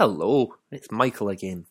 Hello, 0.00 0.54
it's 0.70 0.90
Michael 0.90 1.28
again. 1.28 1.66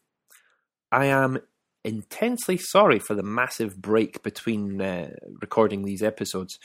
I 0.92 1.06
am 1.06 1.40
intensely 1.83 2.57
sorry 2.57 2.99
for 2.99 3.15
the 3.15 3.23
massive 3.23 3.81
break 3.81 4.21
between 4.21 4.79
uh, 4.79 5.15
recording 5.41 5.84
these 5.84 6.04
episodes. 6.04 6.60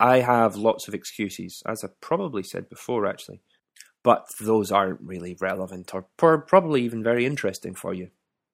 I 0.00 0.20
have 0.20 0.56
lots 0.56 0.88
of 0.88 0.94
excuses, 0.94 1.62
as 1.66 1.84
I 1.84 1.88
probably 2.00 2.42
said 2.42 2.70
before, 2.70 3.06
actually, 3.06 3.42
but 4.02 4.24
those 4.40 4.72
aren't 4.72 5.02
really 5.02 5.36
relevant 5.38 5.92
or 5.92 6.06
probably 6.16 6.82
even 6.82 7.02
very 7.02 7.26
interesting 7.26 7.74
for 7.74 7.92
you. 7.92 8.08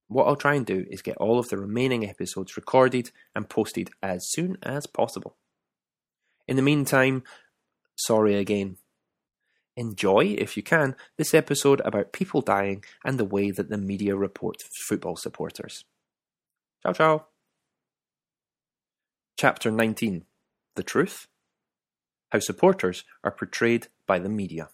What 0.09 0.27
I'll 0.27 0.35
try 0.35 0.57
and 0.57 0.67
do 0.67 0.85
is 0.91 1.01
get 1.01 1.17
all 1.19 1.39
of 1.39 1.51
the 1.51 1.59
remaining 1.59 2.09
episodes 2.09 2.57
recorded 2.57 3.13
and 3.37 3.49
posted 3.49 3.91
as 4.03 4.29
soon 4.29 4.59
as 4.65 4.89
possible. 4.89 5.37
In 6.49 6.57
the 6.57 6.63
meantime, 6.63 7.23
sorry 7.95 8.35
again. 8.35 8.79
Enjoy, 9.79 10.35
if 10.37 10.57
you 10.57 10.63
can, 10.65 10.97
this 11.19 11.33
episode 11.33 11.81
about 11.85 12.13
people 12.13 12.41
dying 12.41 12.83
and 13.05 13.17
the 13.17 13.25
way 13.25 13.53
that 13.53 13.71
the 13.71 13.79
media 13.79 14.16
report 14.16 14.57
football 14.89 15.15
supporters. 15.15 15.85
Ciao, 16.83 16.93
ciao. 16.93 17.27
Chapter 19.38 19.71
19 19.71 20.25
The 20.75 20.83
Truth 20.83 21.29
How 22.33 22.41
Supporters 22.41 23.05
Are 23.23 23.30
Portrayed 23.30 23.87
by 24.05 24.19
the 24.19 24.29
Media. 24.29 24.71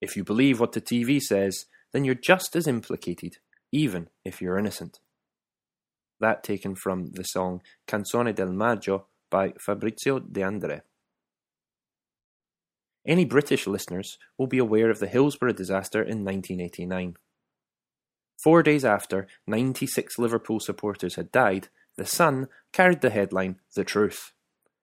If 0.00 0.16
you 0.16 0.24
believe 0.24 0.58
what 0.58 0.72
the 0.72 0.80
TV 0.80 1.20
says, 1.20 1.66
then 1.92 2.04
you're 2.04 2.14
just 2.14 2.56
as 2.56 2.66
implicated, 2.66 3.36
even 3.70 4.08
if 4.24 4.40
you're 4.40 4.58
innocent. 4.58 5.00
That 6.18 6.42
taken 6.42 6.74
from 6.74 7.10
the 7.12 7.24
song 7.24 7.60
Canzone 7.86 8.34
del 8.34 8.52
Maggio 8.52 9.04
by 9.28 9.52
Fabrizio 9.60 10.18
De 10.18 10.40
André. 10.40 10.80
Any 13.08 13.24
British 13.24 13.66
listeners 13.66 14.18
will 14.36 14.46
be 14.46 14.58
aware 14.58 14.90
of 14.90 14.98
the 14.98 15.06
Hillsborough 15.06 15.54
disaster 15.54 16.02
in 16.02 16.26
1989. 16.26 17.16
Four 18.36 18.62
days 18.62 18.84
after 18.84 19.26
96 19.46 20.18
Liverpool 20.18 20.60
supporters 20.60 21.14
had 21.14 21.32
died, 21.32 21.68
The 21.96 22.04
Sun 22.04 22.48
carried 22.70 23.00
the 23.00 23.08
headline 23.08 23.60
The 23.74 23.82
Truth, 23.82 24.32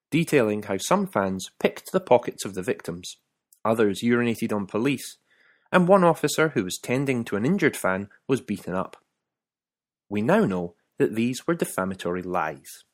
detailing 0.10 0.64
how 0.64 0.78
some 0.78 1.06
fans 1.06 1.52
picked 1.60 1.92
the 1.92 2.00
pockets 2.00 2.46
of 2.46 2.56
the 2.56 2.64
victims, 2.64 3.18
others 3.64 4.02
urinated 4.02 4.52
on 4.52 4.66
police, 4.66 5.18
and 5.72 5.88
one 5.88 6.04
officer 6.04 6.50
who 6.50 6.64
was 6.64 6.80
tending 6.82 7.26
to 7.26 7.36
an 7.36 7.46
injured 7.46 7.78
fan 7.78 8.10
was 8.28 8.42
beaten 8.42 8.74
up. 8.74 8.98
We 10.10 10.24
now 10.24 10.46
know 10.46 10.74
that 10.98 11.14
these 11.14 11.46
were 11.46 11.54
defamatory 11.54 12.24
lies. 12.24 12.86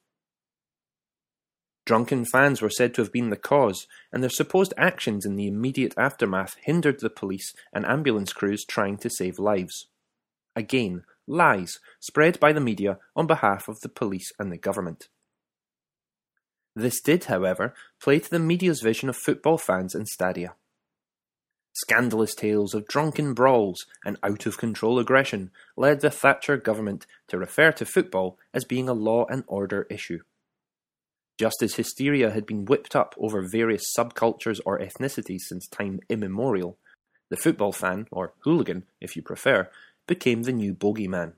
Drunken 1.85 2.25
fans 2.25 2.61
were 2.61 2.69
said 2.69 2.93
to 2.93 3.01
have 3.01 3.11
been 3.11 3.29
the 3.29 3.35
cause, 3.35 3.87
and 4.11 4.21
their 4.21 4.29
supposed 4.29 4.73
actions 4.77 5.25
in 5.25 5.35
the 5.35 5.47
immediate 5.47 5.93
aftermath 5.97 6.55
hindered 6.63 6.99
the 6.99 7.09
police 7.09 7.53
and 7.73 7.85
ambulance 7.85 8.33
crews 8.33 8.63
trying 8.65 8.97
to 8.97 9.09
save 9.09 9.39
lives. 9.39 9.87
Again, 10.55 11.03
lies 11.27 11.79
spread 11.99 12.39
by 12.39 12.53
the 12.53 12.59
media 12.59 12.99
on 13.15 13.25
behalf 13.25 13.67
of 13.67 13.79
the 13.81 13.89
police 13.89 14.31
and 14.37 14.51
the 14.51 14.57
government. 14.57 15.07
This 16.75 17.01
did, 17.01 17.25
however, 17.25 17.73
play 18.01 18.19
to 18.19 18.29
the 18.29 18.39
media's 18.39 18.81
vision 18.81 19.09
of 19.09 19.17
football 19.17 19.57
fans 19.57 19.95
in 19.95 20.05
Stadia. 20.05 20.55
Scandalous 21.73 22.35
tales 22.35 22.73
of 22.73 22.87
drunken 22.87 23.33
brawls 23.33 23.85
and 24.05 24.17
out 24.23 24.45
of 24.45 24.57
control 24.57 24.99
aggression 24.99 25.51
led 25.77 26.01
the 26.01 26.11
Thatcher 26.11 26.57
government 26.57 27.05
to 27.29 27.37
refer 27.37 27.71
to 27.73 27.85
football 27.85 28.37
as 28.53 28.65
being 28.65 28.89
a 28.89 28.93
law 28.93 29.25
and 29.29 29.43
order 29.47 29.87
issue. 29.89 30.19
Just 31.41 31.63
as 31.63 31.73
hysteria 31.73 32.29
had 32.29 32.45
been 32.45 32.65
whipped 32.65 32.95
up 32.95 33.15
over 33.17 33.41
various 33.41 33.91
subcultures 33.97 34.59
or 34.63 34.77
ethnicities 34.77 35.39
since 35.47 35.67
time 35.67 35.99
immemorial, 36.07 36.77
the 37.31 37.35
football 37.35 37.71
fan, 37.71 38.05
or 38.11 38.35
hooligan 38.41 38.83
if 39.01 39.15
you 39.15 39.23
prefer, 39.23 39.67
became 40.05 40.43
the 40.43 40.51
new 40.51 40.75
bogeyman. 40.75 41.33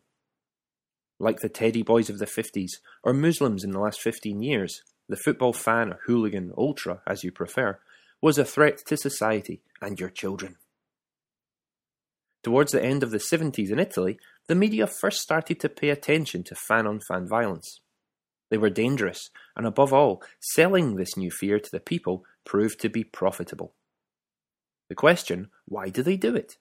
Like 1.22 1.40
the 1.40 1.48
Teddy 1.48 1.84
Boys 1.84 2.10
of 2.10 2.20
the 2.20 2.26
50s, 2.26 2.72
or 3.02 3.14
Muslims 3.14 3.64
in 3.64 3.72
the 3.72 3.80
last 3.80 4.02
15 4.02 4.42
years, 4.42 4.82
the 5.08 5.16
football 5.16 5.54
fan 5.54 5.94
or 5.94 6.00
hooligan, 6.06 6.52
ultra 6.58 7.02
as 7.08 7.24
you 7.24 7.32
prefer, 7.32 7.80
was 8.22 8.38
a 8.38 8.44
threat 8.44 8.80
to 8.88 8.98
society 8.98 9.62
and 9.82 10.02
your 10.02 10.10
children. 10.10 10.58
Towards 12.44 12.74
the 12.74 12.84
end 12.84 13.04
of 13.04 13.12
the 13.12 13.20
70s 13.20 13.72
in 13.72 13.80
Italy, 13.80 14.20
the 14.50 14.56
media 14.56 14.86
first 14.86 15.22
started 15.22 15.62
to 15.62 15.70
pay 15.70 15.88
attention 15.88 16.44
to 16.44 16.56
fan 16.56 16.86
on 16.88 17.00
fan 17.08 17.26
violence. 17.26 17.80
They 18.54 18.60
were 18.60 18.70
dangerous, 18.70 19.32
and 19.58 19.66
above 19.66 19.92
all, 19.92 20.22
selling 20.40 20.96
this 20.96 21.18
new 21.18 21.32
fear 21.32 21.60
to 21.60 21.72
the 21.72 21.80
people 21.80 22.24
proved 22.46 22.80
to 22.82 22.88
be 22.88 23.04
profitable. 23.04 23.74
The 24.90 24.96
question, 24.96 25.50
why 25.66 25.90
do 25.90 26.04
they 26.04 26.18
do 26.18 26.36
it? 26.36 26.58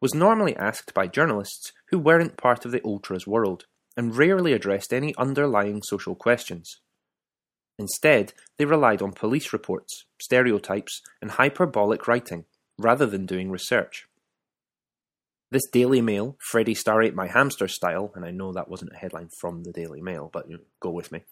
was 0.00 0.12
normally 0.12 0.56
asked 0.56 0.92
by 0.92 1.06
journalists 1.06 1.72
who 1.90 2.00
weren't 2.00 2.36
part 2.36 2.64
of 2.64 2.72
the 2.72 2.84
ultras 2.84 3.28
world 3.28 3.66
and 3.96 4.16
rarely 4.16 4.54
addressed 4.54 4.92
any 4.92 5.14
underlying 5.14 5.82
social 5.84 6.16
questions. 6.16 6.80
Instead, 7.78 8.32
they 8.58 8.64
relied 8.64 9.00
on 9.00 9.12
police 9.12 9.52
reports, 9.52 10.04
stereotypes, 10.20 11.00
and 11.22 11.30
hyperbolic 11.30 12.08
writing 12.08 12.44
rather 12.76 13.06
than 13.06 13.24
doing 13.24 13.52
research. 13.52 14.08
This 15.52 15.68
Daily 15.72 16.00
Mail, 16.00 16.36
Freddie 16.40 16.74
Starr 16.74 17.04
ate 17.04 17.14
my 17.14 17.28
hamster 17.28 17.68
style, 17.68 18.10
and 18.16 18.24
I 18.24 18.32
know 18.32 18.52
that 18.52 18.68
wasn't 18.68 18.94
a 18.94 18.98
headline 18.98 19.28
from 19.40 19.62
the 19.62 19.70
Daily 19.70 20.02
Mail, 20.02 20.28
but 20.32 20.48
go 20.80 20.90
with 20.90 21.12
me, 21.12 21.22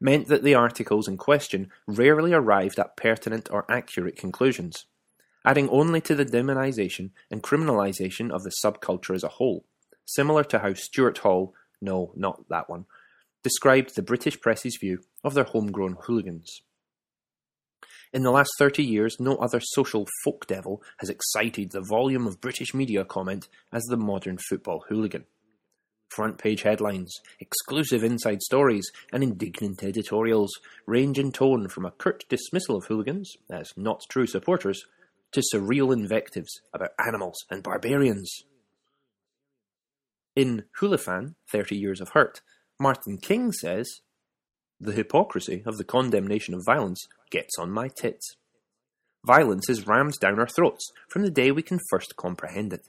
meant 0.00 0.28
that 0.28 0.42
the 0.42 0.54
articles 0.54 1.08
in 1.08 1.16
question 1.16 1.70
rarely 1.86 2.32
arrived 2.32 2.78
at 2.78 2.96
pertinent 2.96 3.48
or 3.50 3.70
accurate 3.70 4.16
conclusions 4.16 4.86
adding 5.44 5.68
only 5.68 6.00
to 6.00 6.14
the 6.14 6.24
demonization 6.24 7.10
and 7.30 7.42
criminalization 7.42 8.30
of 8.30 8.42
the 8.42 8.52
subculture 8.64 9.14
as 9.14 9.22
a 9.22 9.28
whole, 9.28 9.64
similar 10.06 10.42
to 10.44 10.60
how 10.60 10.72
Stuart 10.72 11.18
Hall, 11.18 11.54
no, 11.80 12.12
not 12.16 12.48
that 12.48 12.70
one, 12.70 12.86
described 13.42 13.94
the 13.94 14.02
British 14.02 14.40
press's 14.40 14.78
view 14.80 15.00
of 15.22 15.34
their 15.34 15.44
homegrown 15.44 15.96
hooligans. 16.02 16.62
In 18.12 18.22
the 18.22 18.30
last 18.30 18.50
30 18.58 18.82
years, 18.82 19.16
no 19.18 19.36
other 19.36 19.60
social 19.60 20.06
folk 20.24 20.46
devil 20.46 20.82
has 20.98 21.10
excited 21.10 21.72
the 21.72 21.82
volume 21.82 22.26
of 22.26 22.40
British 22.40 22.72
media 22.72 23.04
comment 23.04 23.48
as 23.72 23.82
the 23.84 23.96
modern 23.96 24.38
football 24.38 24.84
hooligan. 24.88 25.24
Front 26.14 26.38
page 26.38 26.62
headlines, 26.62 27.12
exclusive 27.40 28.04
inside 28.04 28.40
stories, 28.40 28.88
and 29.12 29.24
indignant 29.24 29.82
editorials 29.82 30.52
range 30.86 31.18
in 31.18 31.32
tone 31.32 31.68
from 31.68 31.84
a 31.84 31.90
curt 31.90 32.24
dismissal 32.28 32.76
of 32.76 32.84
hooligans 32.84 33.36
as 33.50 33.72
not 33.76 34.04
true 34.08 34.26
supporters 34.26 34.84
to 35.32 35.42
surreal 35.52 35.92
invectives 35.92 36.60
about 36.72 36.92
animals 37.04 37.44
and 37.50 37.64
barbarians. 37.64 38.44
In 40.36 40.66
Hoolifan, 40.80 41.34
30 41.50 41.76
Years 41.76 42.00
of 42.00 42.10
Hurt, 42.10 42.42
Martin 42.78 43.18
King 43.18 43.50
says, 43.50 44.00
The 44.80 44.92
hypocrisy 44.92 45.64
of 45.66 45.78
the 45.78 45.84
condemnation 45.84 46.54
of 46.54 46.64
violence 46.64 47.08
gets 47.30 47.58
on 47.58 47.72
my 47.72 47.88
tits. 47.88 48.36
Violence 49.26 49.68
is 49.68 49.88
rammed 49.88 50.14
down 50.20 50.38
our 50.38 50.46
throats 50.46 50.92
from 51.08 51.22
the 51.22 51.30
day 51.30 51.50
we 51.50 51.62
can 51.62 51.80
first 51.90 52.14
comprehend 52.14 52.72
it. 52.72 52.86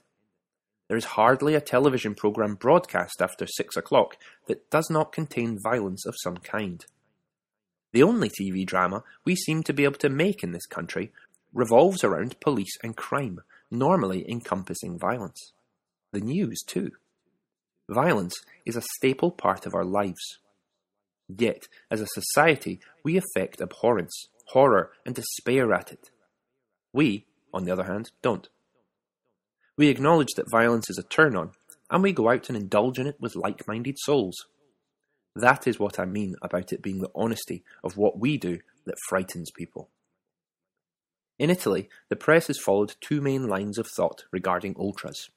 There 0.88 0.96
is 0.96 1.04
hardly 1.04 1.54
a 1.54 1.60
television 1.60 2.14
programme 2.14 2.54
broadcast 2.54 3.20
after 3.20 3.46
six 3.46 3.76
o'clock 3.76 4.16
that 4.46 4.70
does 4.70 4.88
not 4.88 5.12
contain 5.12 5.58
violence 5.60 6.06
of 6.06 6.14
some 6.22 6.36
kind. 6.36 6.84
The 7.92 8.02
only 8.02 8.28
TV 8.28 8.64
drama 8.64 9.02
we 9.24 9.34
seem 9.34 9.62
to 9.64 9.72
be 9.72 9.84
able 9.84 9.98
to 9.98 10.08
make 10.08 10.42
in 10.42 10.52
this 10.52 10.66
country 10.66 11.12
revolves 11.52 12.04
around 12.04 12.38
police 12.40 12.76
and 12.82 12.96
crime, 12.96 13.40
normally 13.70 14.30
encompassing 14.30 14.98
violence. 14.98 15.52
The 16.12 16.20
news, 16.20 16.62
too. 16.66 16.92
Violence 17.88 18.34
is 18.64 18.76
a 18.76 18.82
staple 18.96 19.30
part 19.30 19.66
of 19.66 19.74
our 19.74 19.84
lives. 19.84 20.38
Yet, 21.28 21.66
as 21.90 22.00
a 22.00 22.06
society, 22.06 22.80
we 23.02 23.16
affect 23.16 23.60
abhorrence, 23.60 24.28
horror, 24.48 24.92
and 25.04 25.14
despair 25.14 25.72
at 25.72 25.90
it. 25.90 26.10
We, 26.92 27.26
on 27.52 27.64
the 27.64 27.72
other 27.72 27.84
hand, 27.84 28.10
don't. 28.22 28.48
We 29.76 29.88
acknowledge 29.88 30.34
that 30.34 30.50
violence 30.50 30.88
is 30.88 30.98
a 30.98 31.02
turn 31.02 31.36
on, 31.36 31.50
and 31.90 32.02
we 32.02 32.12
go 32.12 32.30
out 32.30 32.48
and 32.48 32.56
indulge 32.56 32.98
in 32.98 33.06
it 33.06 33.16
with 33.20 33.36
like 33.36 33.68
minded 33.68 33.98
souls. 33.98 34.46
That 35.34 35.66
is 35.66 35.78
what 35.78 35.98
I 35.98 36.06
mean 36.06 36.34
about 36.40 36.72
it 36.72 36.82
being 36.82 37.00
the 37.00 37.10
honesty 37.14 37.62
of 37.84 37.98
what 37.98 38.18
we 38.18 38.38
do 38.38 38.60
that 38.86 38.98
frightens 39.08 39.50
people. 39.50 39.90
In 41.38 41.50
Italy, 41.50 41.90
the 42.08 42.16
press 42.16 42.46
has 42.46 42.58
followed 42.58 42.94
two 43.02 43.20
main 43.20 43.46
lines 43.46 43.76
of 43.76 43.86
thought 43.86 44.24
regarding 44.32 44.74
ultras. 44.78 45.28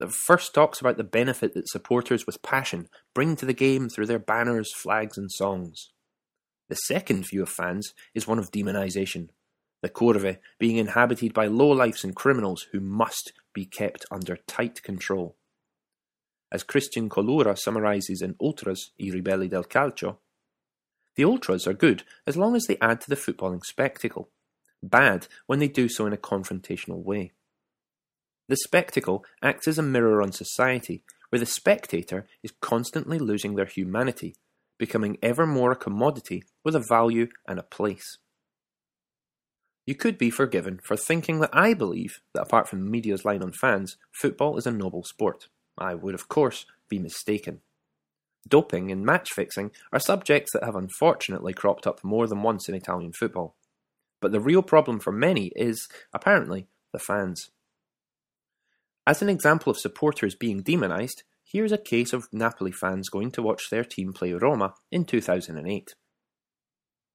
The 0.00 0.08
first 0.08 0.52
talks 0.52 0.80
about 0.80 0.96
the 0.96 1.04
benefit 1.04 1.54
that 1.54 1.68
supporters 1.68 2.26
with 2.26 2.42
passion 2.42 2.88
bring 3.14 3.36
to 3.36 3.46
the 3.46 3.52
game 3.52 3.88
through 3.88 4.06
their 4.06 4.18
banners, 4.18 4.74
flags, 4.74 5.16
and 5.16 5.30
songs. 5.30 5.90
The 6.68 6.74
second 6.74 7.28
view 7.28 7.42
of 7.42 7.48
fans 7.48 7.94
is 8.12 8.26
one 8.26 8.40
of 8.40 8.50
demonization, 8.50 9.28
the 9.82 9.88
Curve 9.88 10.38
being 10.58 10.76
inhabited 10.76 11.34
by 11.34 11.48
lowlifes 11.48 12.04
and 12.04 12.16
criminals 12.16 12.66
who 12.72 12.80
must 12.80 13.32
be 13.52 13.66
kept 13.66 14.06
under 14.10 14.36
tight 14.46 14.82
control. 14.82 15.36
As 16.50 16.62
Christian 16.62 17.08
Colura 17.08 17.58
summarizes 17.58 18.22
in 18.22 18.36
Ultras, 18.40 18.90
I 19.00 19.06
Ribelli 19.06 19.50
del 19.50 19.64
Calcio, 19.64 20.18
the 21.16 21.24
Ultras 21.24 21.66
are 21.66 21.74
good 21.74 22.04
as 22.26 22.36
long 22.36 22.56
as 22.56 22.64
they 22.64 22.78
add 22.80 23.00
to 23.02 23.10
the 23.10 23.16
footballing 23.16 23.64
spectacle 23.64 24.30
bad 24.82 25.28
when 25.46 25.58
they 25.58 25.68
do 25.68 25.88
so 25.88 26.06
in 26.06 26.12
a 26.12 26.18
confrontational 26.18 27.02
way. 27.02 27.32
The 28.48 28.56
spectacle 28.56 29.24
acts 29.42 29.68
as 29.68 29.78
a 29.78 29.82
mirror 29.82 30.22
on 30.22 30.32
society, 30.32 31.04
where 31.28 31.38
the 31.38 31.46
spectator 31.46 32.26
is 32.42 32.52
constantly 32.60 33.18
losing 33.18 33.54
their 33.54 33.66
humanity, 33.66 34.34
becoming 34.78 35.18
ever 35.22 35.46
more 35.46 35.72
a 35.72 35.76
commodity 35.76 36.42
with 36.64 36.74
a 36.74 36.80
value 36.80 37.28
and 37.46 37.58
a 37.58 37.62
place. 37.62 38.18
You 39.84 39.94
could 39.96 40.16
be 40.16 40.30
forgiven 40.30 40.78
for 40.82 40.96
thinking 40.96 41.40
that 41.40 41.50
I 41.52 41.74
believe 41.74 42.20
that 42.34 42.42
apart 42.42 42.68
from 42.68 42.84
the 42.84 42.90
media's 42.90 43.24
line 43.24 43.42
on 43.42 43.52
fans, 43.52 43.96
football 44.12 44.56
is 44.56 44.66
a 44.66 44.70
noble 44.70 45.02
sport. 45.02 45.48
I 45.76 45.94
would, 45.94 46.14
of 46.14 46.28
course, 46.28 46.66
be 46.88 46.98
mistaken. 46.98 47.60
Doping 48.48 48.90
and 48.90 49.04
match 49.04 49.30
fixing 49.32 49.70
are 49.92 49.98
subjects 49.98 50.52
that 50.52 50.64
have 50.64 50.76
unfortunately 50.76 51.52
cropped 51.52 51.86
up 51.86 52.02
more 52.04 52.26
than 52.26 52.42
once 52.42 52.68
in 52.68 52.74
Italian 52.74 53.12
football. 53.12 53.56
But 54.20 54.32
the 54.32 54.40
real 54.40 54.62
problem 54.62 55.00
for 55.00 55.12
many 55.12 55.50
is, 55.56 55.88
apparently, 56.12 56.68
the 56.92 56.98
fans. 56.98 57.50
As 59.06 59.20
an 59.20 59.28
example 59.28 59.70
of 59.70 59.78
supporters 59.78 60.36
being 60.36 60.62
demonised, 60.62 61.24
here's 61.44 61.72
a 61.72 61.78
case 61.78 62.12
of 62.12 62.28
Napoli 62.32 62.70
fans 62.70 63.08
going 63.08 63.32
to 63.32 63.42
watch 63.42 63.68
their 63.68 63.84
team 63.84 64.12
play 64.12 64.32
Roma 64.32 64.74
in 64.92 65.04
2008. 65.04 65.94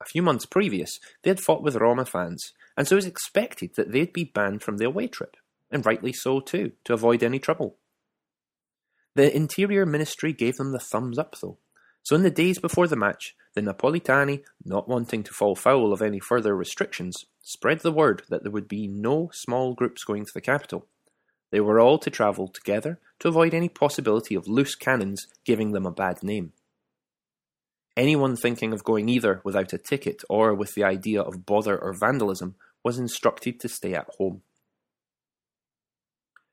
A 0.01 0.05
few 0.05 0.21
months 0.21 0.45
previous, 0.45 0.99
they 1.23 1.29
had 1.29 1.39
fought 1.39 1.63
with 1.63 1.75
Roma 1.75 2.05
fans, 2.05 2.53
and 2.75 2.87
so 2.87 2.95
it 2.95 2.97
was 2.97 3.05
expected 3.05 3.75
that 3.75 3.91
they'd 3.91 4.13
be 4.13 4.23
banned 4.23 4.61
from 4.61 4.77
the 4.77 4.85
away 4.85 5.07
trip, 5.07 5.35
and 5.71 5.85
rightly 5.85 6.13
so 6.13 6.39
too, 6.39 6.73
to 6.85 6.93
avoid 6.93 7.23
any 7.23 7.39
trouble. 7.39 7.77
The 9.15 9.35
Interior 9.35 9.85
Ministry 9.85 10.33
gave 10.33 10.57
them 10.57 10.71
the 10.71 10.79
thumbs 10.79 11.17
up, 11.17 11.35
though. 11.41 11.57
So 12.03 12.15
in 12.15 12.21
the 12.21 12.29
days 12.29 12.59
before 12.59 12.87
the 12.87 12.95
match, 12.95 13.35
the 13.55 13.61
Napolitani, 13.61 14.43
not 14.63 14.87
wanting 14.87 15.23
to 15.23 15.33
fall 15.33 15.55
foul 15.55 15.91
of 15.91 16.01
any 16.01 16.19
further 16.19 16.55
restrictions, 16.55 17.25
spread 17.41 17.79
the 17.79 17.91
word 17.91 18.21
that 18.29 18.43
there 18.43 18.51
would 18.51 18.67
be 18.67 18.87
no 18.87 19.31
small 19.33 19.73
groups 19.73 20.03
going 20.03 20.23
to 20.25 20.31
the 20.33 20.39
capital. 20.39 20.85
They 21.51 21.59
were 21.59 21.79
all 21.79 21.97
to 21.99 22.09
travel 22.09 22.47
together 22.47 22.99
to 23.19 23.27
avoid 23.27 23.53
any 23.53 23.69
possibility 23.69 24.35
of 24.35 24.47
loose 24.47 24.75
cannons 24.75 25.27
giving 25.43 25.71
them 25.71 25.85
a 25.85 25.91
bad 25.91 26.21
name. 26.21 26.53
Anyone 27.97 28.35
thinking 28.35 28.73
of 28.73 28.83
going 28.83 29.09
either 29.09 29.41
without 29.43 29.73
a 29.73 29.79
ticket 29.79 30.21
or 30.29 30.53
with 30.53 30.75
the 30.75 30.83
idea 30.83 31.19
of 31.19 31.47
bother 31.47 31.75
or 31.75 31.93
vandalism 31.93 32.55
was 32.83 32.99
instructed 32.99 33.59
to 33.59 33.67
stay 33.67 33.95
at 33.95 34.07
home. 34.19 34.43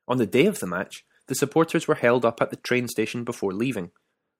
On 0.08 0.16
the 0.16 0.26
day 0.26 0.46
of 0.46 0.60
the 0.60 0.66
match, 0.66 1.04
the 1.26 1.34
supporters 1.34 1.86
were 1.86 1.96
held 1.96 2.24
up 2.24 2.40
at 2.40 2.48
the 2.48 2.56
train 2.56 2.88
station 2.88 3.24
before 3.24 3.52
leaving. 3.52 3.90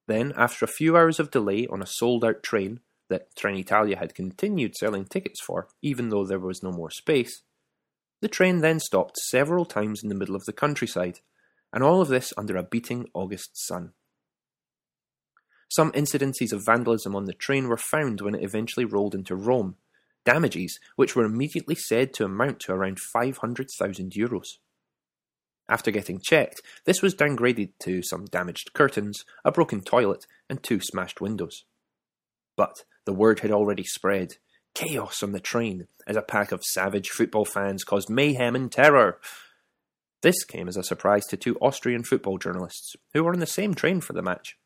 Then, 0.07 0.33
after 0.35 0.65
a 0.65 0.69
few 0.69 0.97
hours 0.97 1.21
of 1.21 1.31
delay 1.31 1.67
on 1.67 1.83
a 1.83 1.87
sold 1.87 2.25
out 2.25 2.43
train 2.43 2.81
that 3.11 3.35
Trenitalia 3.37 3.99
had 3.99 4.15
continued 4.15 4.75
selling 4.75 5.05
tickets 5.05 5.43
for, 5.43 5.69
even 5.83 6.09
though 6.09 6.25
there 6.25 6.39
was 6.39 6.63
no 6.63 6.73
more 6.73 6.91
space, 6.91 7.43
the 8.23 8.29
train 8.29 8.61
then 8.61 8.81
stopped 8.81 9.19
several 9.19 9.67
times 9.67 10.03
in 10.03 10.09
the 10.09 10.15
middle 10.15 10.37
of 10.37 10.45
the 10.47 10.53
countryside, 10.55 11.21
and 11.71 11.85
all 11.85 12.01
of 12.01 12.09
this 12.09 12.33
under 12.39 12.57
a 12.57 12.63
beating 12.63 13.11
August 13.13 13.51
sun. 13.55 13.93
Some 15.75 15.91
incidences 15.91 16.53
of 16.53 16.65
vandalism 16.65 17.17
on 17.17 17.25
the 17.25 17.33
train 17.33 17.67
were 17.67 17.77
found 17.77 18.21
when 18.21 18.37
it 18.37 18.45
eventually 18.45 18.85
rolled 18.85 19.13
into 19.13 19.35
Rome, 19.35 19.75
damages 20.25 20.79
which 20.95 21.17
were 21.17 21.25
immediately 21.25 21.75
said 21.75 22.15
to 22.15 22.25
amount 22.25 22.61
to 22.61 22.73
around 22.73 23.01
500,000 23.01 24.13
euros. 24.13 24.47
After 25.69 25.91
getting 25.91 26.21
checked, 26.23 26.63
this 26.85 27.03
was 27.03 27.17
downgraded 27.17 27.73
to 27.81 28.05
some 28.05 28.27
damaged 28.27 28.73
curtains, 28.73 29.25
a 29.45 29.51
broken 29.51 29.81
toilet, 29.81 30.27
and 30.49 30.63
two 30.63 30.79
smashed 30.79 31.21
windows. 31.21 31.65
But 32.57 32.85
the 33.05 33.13
word 33.13 33.41
had 33.41 33.51
already 33.51 33.83
spread. 33.83 34.35
Chaos 34.77 35.25
on 35.25 35.33
the 35.33 35.41
train 35.41 35.89
as 36.07 36.15
a 36.15 36.23
pack 36.23 36.53
of 36.53 36.63
savage 36.63 37.09
football 37.09 37.45
fans 37.45 37.83
caused 37.83 38.09
mayhem 38.09 38.55
and 38.55 38.71
terror. 38.71 39.19
This 40.23 40.45
came 40.45 40.69
as 40.69 40.77
a 40.77 40.85
surprise 40.85 41.27
to 41.31 41.37
two 41.37 41.57
Austrian 41.61 42.05
football 42.05 42.39
journalists 42.39 42.95
who 43.13 43.25
were 43.25 43.33
on 43.33 43.41
the 43.41 43.47
same 43.47 43.75
train 43.75 44.01
for 44.01 44.13
the 44.13 44.23
match, 44.23 44.57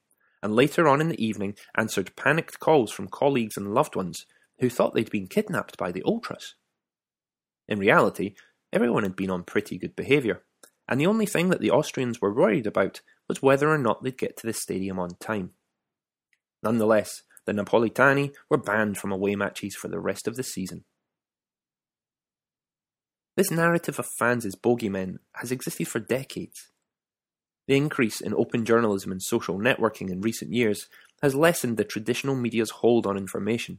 and 0.43 0.55
later 0.55 0.89
on 0.89 1.01
in 1.01 1.09
the 1.09 1.25
evening 1.25 1.55
answered 1.77 2.17
panicked 2.17 2.61
calls 2.61 2.93
from 2.93 3.09
colleagues 3.09 3.57
and 3.57 3.75
loved 3.75 3.97
ones 3.97 4.25
who 4.61 4.71
thought 4.71 4.95
they'd 4.95 5.11
been 5.11 5.27
kidnapped 5.27 5.77
by 5.77 5.93
the 5.93 6.03
ultras. 6.05 6.55
In 7.69 7.79
reality, 7.79 8.35
everyone 8.73 9.03
had 9.03 9.17
been 9.17 9.31
on 9.31 9.45
pretty 9.45 9.79
good 9.79 9.95
behaviour, 9.95 10.43
and 10.89 11.01
the 11.01 11.07
only 11.07 11.27
thing 11.27 11.51
that 11.51 11.61
the 11.61 11.71
Austrians 11.71 12.21
were 12.21 12.35
worried 12.35 12.67
about 12.67 13.01
was 13.29 13.43
whether 13.43 13.69
or 13.69 13.79
not 13.79 14.03
they'd 14.03 14.17
get 14.17 14.37
to 14.39 14.47
the 14.47 14.53
stadium 14.53 14.99
on 14.99 15.11
time. 15.21 15.51
Nonetheless, 16.63 17.23
the 17.47 17.53
Napolitani 17.53 18.33
were 18.51 18.59
banned 18.59 18.99
from 18.99 19.13
away 19.13 19.37
matches 19.37 19.75
for 19.75 19.89
the 19.89 20.01
rest 20.01 20.27
of 20.27 20.37
the 20.37 20.43
season. 20.43 20.85
This 23.37 23.51
narrative 23.51 23.99
of 23.99 24.07
fans 24.19 24.45
as 24.45 24.57
bogeymen 24.57 25.19
has 25.37 25.53
existed 25.53 25.87
for 25.87 26.01
decades. 26.01 26.71
The 27.69 27.77
increase 27.77 28.23
in 28.23 28.35
open 28.35 28.65
journalism 28.65 29.13
and 29.13 29.23
social 29.23 29.59
networking 29.59 30.11
in 30.11 30.23
recent 30.23 30.53
years 30.53 30.89
has 31.23 31.35
lessened 31.35 31.77
the 31.77 31.85
traditional 31.85 32.35
media's 32.35 32.71
hold 32.71 33.07
on 33.07 33.19
information. 33.19 33.79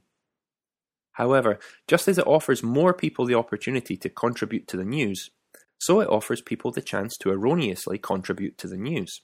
However, 1.13 1.59
just 1.87 2.07
as 2.07 2.19
it 2.19 2.27
offers 2.27 2.63
more 2.63 2.93
people 2.93 3.25
the 3.25 3.35
opportunity 3.35 3.97
to 3.97 4.07
contribute 4.07 4.67
to 4.67 4.77
the 4.77 4.85
news, 4.85 5.31
so 5.79 6.01
it 6.01 6.07
offers 6.07 6.39
people 6.39 6.71
the 6.71 6.81
chance 6.81 7.17
to 7.17 7.31
erroneously 7.31 7.97
contribute 7.97 8.57
to 8.59 8.67
the 8.67 8.77
news. 8.77 9.21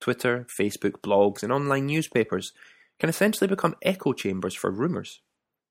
Twitter, 0.00 0.46
Facebook, 0.58 1.00
blogs, 1.00 1.42
and 1.42 1.52
online 1.52 1.86
newspapers 1.86 2.52
can 2.98 3.08
essentially 3.08 3.46
become 3.46 3.76
echo 3.82 4.12
chambers 4.12 4.54
for 4.54 4.70
rumours, 4.70 5.20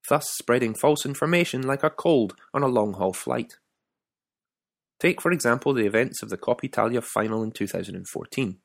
thus 0.08 0.30
spreading 0.30 0.74
false 0.74 1.04
information 1.04 1.62
like 1.62 1.84
a 1.84 1.90
cold 1.90 2.34
on 2.54 2.62
a 2.62 2.68
long 2.68 2.94
haul 2.94 3.12
flight. 3.12 3.58
Take, 4.98 5.20
for 5.20 5.30
example, 5.30 5.74
the 5.74 5.86
events 5.86 6.22
of 6.22 6.30
the 6.30 6.38
Coppa 6.38 6.64
Italia 6.64 7.02
final 7.02 7.42
in 7.42 7.52
2014. 7.52 8.58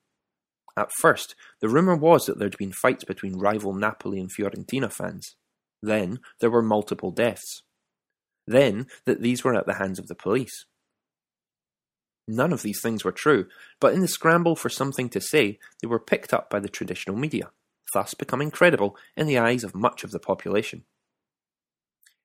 At 0.77 0.91
first, 0.99 1.35
the 1.59 1.67
rumour 1.67 1.95
was 1.95 2.25
that 2.25 2.39
there'd 2.39 2.57
been 2.57 2.71
fights 2.71 3.03
between 3.03 3.37
rival 3.37 3.73
Napoli 3.73 4.19
and 4.19 4.29
Fiorentina 4.33 4.91
fans. 4.91 5.35
Then, 5.81 6.19
there 6.39 6.49
were 6.49 6.61
multiple 6.61 7.11
deaths. 7.11 7.63
Then, 8.47 8.87
that 9.05 9.21
these 9.21 9.43
were 9.43 9.55
at 9.55 9.65
the 9.65 9.75
hands 9.75 9.99
of 9.99 10.07
the 10.07 10.15
police. 10.15 10.65
None 12.27 12.53
of 12.53 12.61
these 12.61 12.79
things 12.81 13.03
were 13.03 13.11
true, 13.11 13.47
but 13.79 13.93
in 13.93 13.99
the 13.99 14.07
scramble 14.07 14.55
for 14.55 14.69
something 14.69 15.09
to 15.09 15.19
say, 15.19 15.59
they 15.81 15.87
were 15.87 15.99
picked 15.99 16.33
up 16.33 16.49
by 16.49 16.59
the 16.59 16.69
traditional 16.69 17.17
media, 17.17 17.51
thus 17.93 18.13
becoming 18.13 18.51
credible 18.51 18.95
in 19.17 19.27
the 19.27 19.37
eyes 19.37 19.65
of 19.65 19.75
much 19.75 20.03
of 20.05 20.11
the 20.11 20.19
population. 20.19 20.85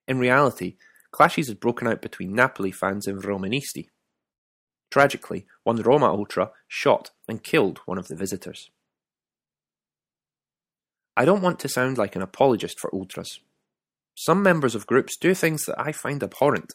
In 0.06 0.18
reality, 0.18 0.76
clashes 1.10 1.48
had 1.48 1.58
broken 1.58 1.88
out 1.88 2.02
between 2.02 2.34
Napoli 2.34 2.70
fans 2.70 3.06
and 3.06 3.22
Romanisti. 3.22 3.88
Tragically, 4.96 5.44
one 5.62 5.76
Roma 5.76 6.06
ultra 6.06 6.52
shot 6.66 7.10
and 7.28 7.44
killed 7.44 7.80
one 7.84 7.98
of 7.98 8.08
the 8.08 8.16
visitors. 8.16 8.70
I 11.14 11.26
don't 11.26 11.42
want 11.42 11.58
to 11.60 11.68
sound 11.68 11.98
like 11.98 12.16
an 12.16 12.22
apologist 12.22 12.80
for 12.80 12.88
ultras. 12.94 13.40
Some 14.14 14.42
members 14.42 14.74
of 14.74 14.86
groups 14.86 15.18
do 15.18 15.34
things 15.34 15.66
that 15.66 15.78
I 15.78 15.92
find 15.92 16.22
abhorrent 16.22 16.72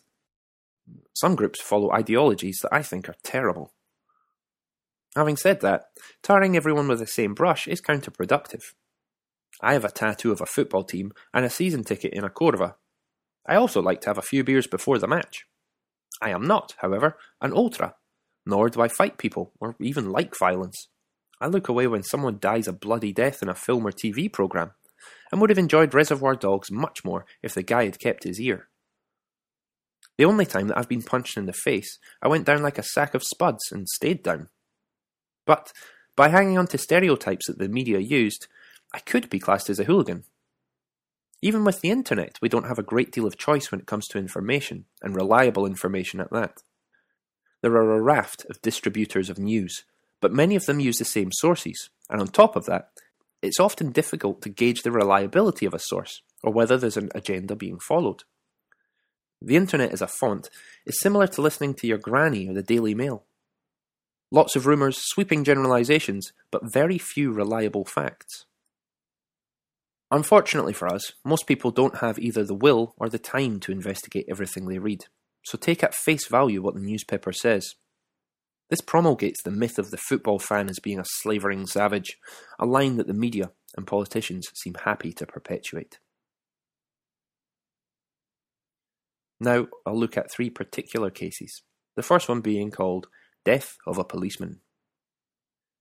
some 1.15 1.35
groups 1.35 1.59
follow 1.59 1.91
ideologies 1.91 2.59
that 2.61 2.71
I 2.71 2.83
think 2.83 3.09
are 3.09 3.15
terrible. 3.23 3.73
Having 5.15 5.37
said 5.37 5.61
that, 5.61 5.85
tarring 6.21 6.55
everyone 6.55 6.87
with 6.87 6.99
the 6.99 7.07
same 7.07 7.33
brush 7.33 7.67
is 7.67 7.81
counterproductive. 7.81 8.73
I 9.61 9.73
have 9.73 9.83
a 9.83 9.91
tattoo 9.91 10.31
of 10.31 10.41
a 10.41 10.45
football 10.45 10.83
team 10.83 11.11
and 11.33 11.43
a 11.43 11.49
season 11.49 11.83
ticket 11.83 12.13
in 12.13 12.23
a 12.23 12.29
Curva. 12.29 12.75
I 13.47 13.55
also 13.55 13.81
like 13.81 14.01
to 14.01 14.09
have 14.09 14.19
a 14.19 14.21
few 14.21 14.43
beers 14.43 14.67
before 14.67 14.99
the 14.99 15.07
match. 15.07 15.47
I 16.21 16.29
am 16.29 16.45
not, 16.45 16.75
however, 16.77 17.17
an 17.41 17.51
ultra, 17.51 17.95
nor 18.45 18.69
do 18.69 18.81
I 18.81 18.87
fight 18.87 19.17
people 19.17 19.51
or 19.59 19.75
even 19.79 20.09
like 20.09 20.37
violence. 20.37 20.87
I 21.39 21.47
look 21.47 21.69
away 21.69 21.87
when 21.87 22.03
someone 22.03 22.37
dies 22.39 22.67
a 22.67 22.73
bloody 22.73 23.11
death 23.11 23.41
in 23.41 23.49
a 23.49 23.55
film 23.55 23.85
or 23.85 23.91
TV 23.91 24.31
programme, 24.31 24.71
and 25.31 25.41
would 25.41 25.49
have 25.49 25.57
enjoyed 25.59 25.93
Reservoir 25.93 26.35
Dogs 26.35 26.71
much 26.71 27.03
more 27.03 27.25
if 27.41 27.53
the 27.53 27.63
guy 27.63 27.85
had 27.85 27.99
kept 27.99 28.23
his 28.23 28.39
ear. 28.39 28.67
The 30.17 30.25
only 30.25 30.45
time 30.45 30.67
that 30.67 30.77
I've 30.77 30.89
been 30.89 31.01
punched 31.01 31.37
in 31.37 31.47
the 31.47 31.53
face, 31.53 31.97
I 32.21 32.27
went 32.27 32.45
down 32.45 32.61
like 32.61 32.77
a 32.77 32.83
sack 32.83 33.15
of 33.15 33.23
spuds 33.23 33.71
and 33.71 33.89
stayed 33.89 34.21
down. 34.21 34.49
But 35.47 35.71
by 36.15 36.29
hanging 36.29 36.57
on 36.57 36.67
to 36.67 36.77
stereotypes 36.77 37.47
that 37.47 37.57
the 37.57 37.69
media 37.69 37.99
used, 37.99 38.47
I 38.93 38.99
could 38.99 39.29
be 39.29 39.39
classed 39.39 39.69
as 39.69 39.79
a 39.79 39.85
hooligan. 39.85 40.25
Even 41.41 41.63
with 41.63 41.81
the 41.81 41.89
internet, 41.89 42.37
we 42.41 42.49
don't 42.49 42.67
have 42.67 42.77
a 42.77 42.83
great 42.83 43.11
deal 43.11 43.25
of 43.25 43.37
choice 43.37 43.71
when 43.71 43.79
it 43.79 43.87
comes 43.87 44.07
to 44.09 44.19
information, 44.19 44.85
and 45.01 45.15
reliable 45.15 45.65
information 45.65 46.19
at 46.19 46.31
that. 46.31 46.61
There 47.61 47.73
are 47.73 47.95
a 47.95 48.01
raft 48.01 48.45
of 48.49 48.61
distributors 48.61 49.29
of 49.29 49.37
news, 49.37 49.83
but 50.19 50.33
many 50.33 50.55
of 50.55 50.65
them 50.65 50.79
use 50.79 50.97
the 50.97 51.05
same 51.05 51.31
sources, 51.31 51.89
and 52.09 52.19
on 52.19 52.27
top 52.27 52.55
of 52.55 52.65
that, 52.65 52.89
it's 53.41 53.59
often 53.59 53.91
difficult 53.91 54.41
to 54.41 54.49
gauge 54.49 54.83
the 54.83 54.91
reliability 54.91 55.65
of 55.65 55.73
a 55.73 55.79
source, 55.79 56.21
or 56.43 56.51
whether 56.51 56.77
there's 56.77 56.97
an 56.97 57.09
agenda 57.13 57.55
being 57.55 57.79
followed. 57.79 58.23
The 59.41 59.55
internet 59.55 59.91
as 59.91 60.01
a 60.01 60.07
font 60.07 60.49
is 60.85 60.99
similar 60.99 61.27
to 61.27 61.41
listening 61.41 61.73
to 61.75 61.87
your 61.87 61.97
granny 61.97 62.47
or 62.47 62.53
the 62.53 62.61
Daily 62.61 62.93
Mail. 62.93 63.25
Lots 64.31 64.55
of 64.55 64.65
rumours, 64.65 64.97
sweeping 64.99 65.43
generalisations, 65.43 66.31
but 66.51 66.71
very 66.71 66.97
few 66.97 67.31
reliable 67.31 67.83
facts. 67.83 68.45
Unfortunately 70.11 70.73
for 70.73 70.87
us, 70.87 71.13
most 71.25 71.47
people 71.47 71.71
don't 71.71 71.97
have 71.97 72.19
either 72.19 72.43
the 72.43 72.53
will 72.53 72.93
or 72.97 73.09
the 73.09 73.19
time 73.19 73.59
to 73.61 73.71
investigate 73.71 74.25
everything 74.29 74.67
they 74.67 74.77
read, 74.77 75.05
so 75.43 75.57
take 75.57 75.83
at 75.83 75.95
face 75.95 76.27
value 76.27 76.61
what 76.61 76.75
the 76.75 76.81
newspaper 76.81 77.31
says. 77.31 77.75
This 78.69 78.81
promulgates 78.81 79.43
the 79.43 79.51
myth 79.51 79.77
of 79.77 79.91
the 79.91 79.97
football 79.97 80.39
fan 80.39 80.69
as 80.69 80.79
being 80.79 80.99
a 80.99 81.05
slavering 81.05 81.67
savage, 81.67 82.17
a 82.57 82.65
line 82.65 82.97
that 82.97 83.07
the 83.07 83.13
media 83.13 83.51
and 83.75 83.85
politicians 83.85 84.47
seem 84.55 84.75
happy 84.85 85.11
to 85.13 85.25
perpetuate. 85.25 85.99
Now 89.39 89.67
I'll 89.85 89.99
look 89.99 90.17
at 90.17 90.31
three 90.31 90.49
particular 90.49 91.09
cases, 91.09 91.63
the 91.95 92.03
first 92.03 92.29
one 92.29 92.41
being 92.41 92.71
called 92.71 93.07
Death 93.43 93.75
of 93.87 93.97
a 93.97 94.03
Policeman. 94.03 94.61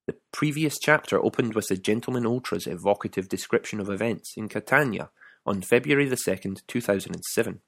The 0.07 0.17
previous 0.33 0.79
chapter 0.81 1.23
opened 1.23 1.55
with 1.55 1.69
the 1.69 1.77
Gentleman 1.77 2.27
Ultra's 2.27 2.67
evocative 2.67 3.29
description 3.29 3.79
of 3.79 3.91
events 3.91 4.33
in 4.37 4.49
Catania 4.49 5.11
on 5.47 5.63
February 5.63 6.07
the 6.07 6.17
2nd, 6.17 6.67
2007. 6.67 7.61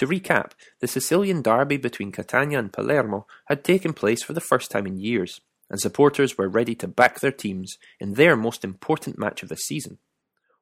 To 0.00 0.06
recap, 0.06 0.52
the 0.80 0.86
Sicilian 0.86 1.42
derby 1.42 1.76
between 1.76 2.10
Catania 2.10 2.58
and 2.58 2.72
Palermo 2.72 3.26
had 3.48 3.62
taken 3.62 3.92
place 3.92 4.22
for 4.22 4.32
the 4.32 4.40
first 4.40 4.70
time 4.70 4.86
in 4.86 4.96
years, 4.96 5.42
and 5.68 5.78
supporters 5.78 6.38
were 6.38 6.48
ready 6.48 6.74
to 6.76 6.88
back 6.88 7.20
their 7.20 7.30
teams 7.30 7.76
in 8.00 8.14
their 8.14 8.34
most 8.34 8.64
important 8.64 9.18
match 9.18 9.42
of 9.42 9.50
the 9.50 9.58
season, 9.58 9.98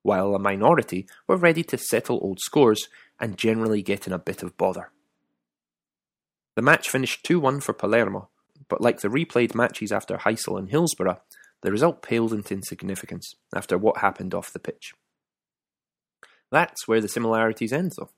while 0.02 0.34
a 0.34 0.40
minority 0.40 1.06
were 1.28 1.36
ready 1.36 1.62
to 1.62 1.78
settle 1.78 2.18
old 2.20 2.40
scores 2.40 2.88
and 3.20 3.38
generally 3.38 3.80
get 3.80 4.08
in 4.08 4.12
a 4.12 4.18
bit 4.18 4.42
of 4.42 4.56
bother. 4.56 4.90
The 6.56 6.62
match 6.62 6.90
finished 6.90 7.24
2 7.24 7.38
1 7.38 7.60
for 7.60 7.72
Palermo, 7.72 8.30
but 8.68 8.80
like 8.80 9.02
the 9.02 9.08
replayed 9.08 9.54
matches 9.54 9.92
after 9.92 10.16
Heysel 10.16 10.58
and 10.58 10.68
Hillsborough, 10.68 11.22
the 11.62 11.70
result 11.70 12.02
paled 12.02 12.32
into 12.32 12.54
insignificance 12.54 13.36
after 13.54 13.78
what 13.78 13.98
happened 13.98 14.34
off 14.34 14.52
the 14.52 14.58
pitch. 14.58 14.94
That's 16.50 16.88
where 16.88 17.00
the 17.00 17.06
similarities 17.06 17.72
end, 17.72 17.92
though. 17.96 18.10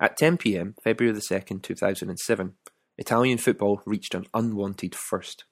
At 0.00 0.16
10 0.16 0.38
pm, 0.38 0.74
February 0.82 1.14
the 1.14 1.20
2nd, 1.20 1.62
2007, 1.62 2.54
Italian 2.96 3.36
football 3.36 3.82
reached 3.84 4.14
an 4.14 4.24
unwanted 4.32 4.94
first. 4.94 5.44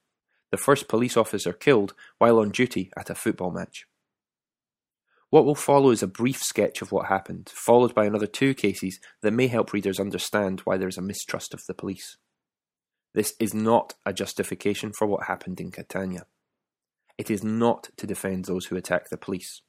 The 0.51 0.57
first 0.57 0.89
police 0.89 1.19
officer 1.19 1.53
killed 1.53 1.93
while 2.17 2.39
on 2.39 2.51
duty 2.51 2.91
at 2.97 3.11
a 3.11 3.15
football 3.15 3.51
match. 3.51 3.85
What 5.29 5.45
will 5.45 5.55
follow 5.55 5.91
is 5.91 6.03
a 6.03 6.07
brief 6.07 6.43
sketch 6.43 6.81
of 6.81 6.91
what 6.91 7.09
happened, 7.09 7.51
followed 7.55 7.95
by 7.95 8.07
another 8.07 8.27
two 8.27 8.55
cases 8.55 8.99
that 9.21 9.33
may 9.33 9.49
help 9.49 9.75
readers 9.75 10.01
understand 10.01 10.61
why 10.61 10.79
there 10.79 10.89
is 10.89 10.97
a 10.97 11.03
mistrust 11.03 11.53
of 11.53 11.61
the 11.69 11.75
police. 11.75 12.17
This 13.15 13.35
is 13.39 13.53
not 13.53 13.95
a 14.07 14.15
justification 14.15 14.93
for 14.97 15.07
what 15.07 15.27
happened 15.27 15.61
in 15.61 15.71
Catania. 15.71 16.25
It 17.19 17.31
is 17.31 17.45
not 17.45 17.91
to 17.99 18.07
defend 18.07 18.47
those 18.47 18.67
who 18.67 18.77
attack 18.77 19.11
the 19.11 19.19
police. 19.19 19.61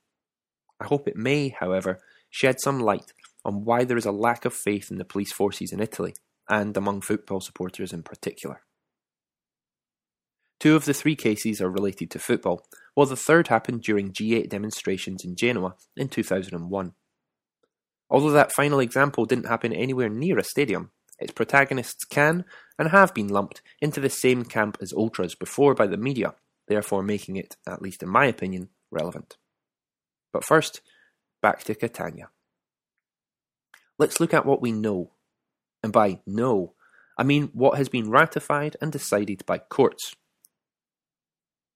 I 0.80 0.86
hope 0.86 1.10
it 1.10 1.18
may, 1.18 1.50
however, 1.50 2.00
shed 2.30 2.62
some 2.62 2.80
light 2.80 3.12
on 3.46 3.66
why 3.66 3.84
there 3.84 3.98
is 3.98 4.06
a 4.06 4.12
lack 4.12 4.46
of 4.46 4.54
faith 4.54 4.92
in 4.92 4.98
the 4.98 5.06
police 5.06 5.32
forces 5.32 5.72
in 5.72 5.80
Italy, 5.80 6.14
and 6.50 6.76
among 6.76 7.02
football 7.02 7.40
supporters 7.40 7.94
in 7.94 8.04
particular. 8.04 8.62
Two 10.60 10.76
of 10.76 10.86
the 10.86 10.94
three 10.94 11.16
cases 11.16 11.62
are 11.62 11.70
related 11.70 12.12
to 12.12 12.20
football, 12.20 12.66
while 12.94 13.08
the 13.08 13.16
third 13.16 13.48
happened 13.48 13.82
during 13.82 14.12
G8 14.12 14.50
demonstrations 14.50 15.24
in 15.24 15.36
Genoa 15.36 15.76
in 15.96 16.10
2001. 16.10 16.94
Although 18.10 18.32
that 18.32 18.52
final 18.52 18.80
example 18.80 19.26
didn't 19.26 19.48
happen 19.48 19.72
anywhere 19.72 20.10
near 20.10 20.38
a 20.38 20.44
stadium, 20.44 20.92
its 21.20 21.32
protagonists 21.32 22.04
can 22.04 22.44
and 22.78 22.90
have 22.90 23.14
been 23.14 23.28
lumped 23.28 23.62
into 23.82 24.00
the 24.00 24.10
same 24.10 24.44
camp 24.44 24.78
as 24.82 24.94
ultras 24.94 25.36
before 25.36 25.76
by 25.76 25.88
the 25.88 25.98
media, 25.98 26.34
therefore 26.68 27.04
making 27.04 27.36
it, 27.36 27.56
at 27.68 27.82
least 27.82 28.04
in 28.04 28.10
my 28.10 28.26
opinion, 28.26 28.70
relevant. 28.92 29.38
But 30.34 30.44
first, 30.44 30.82
back 31.42 31.64
to 31.66 31.76
Catania. 31.76 32.30
Let's 34.00 34.22
look 34.22 34.34
at 34.34 34.46
what 34.46 34.62
we 34.62 34.72
know. 34.72 35.12
And 35.84 35.92
by 35.92 36.22
know, 36.26 36.74
I 37.18 37.24
mean 37.24 37.50
what 37.54 37.78
has 37.78 37.90
been 37.90 38.10
ratified 38.10 38.78
and 38.82 38.94
decided 38.94 39.46
by 39.46 39.58
courts. 39.58 40.16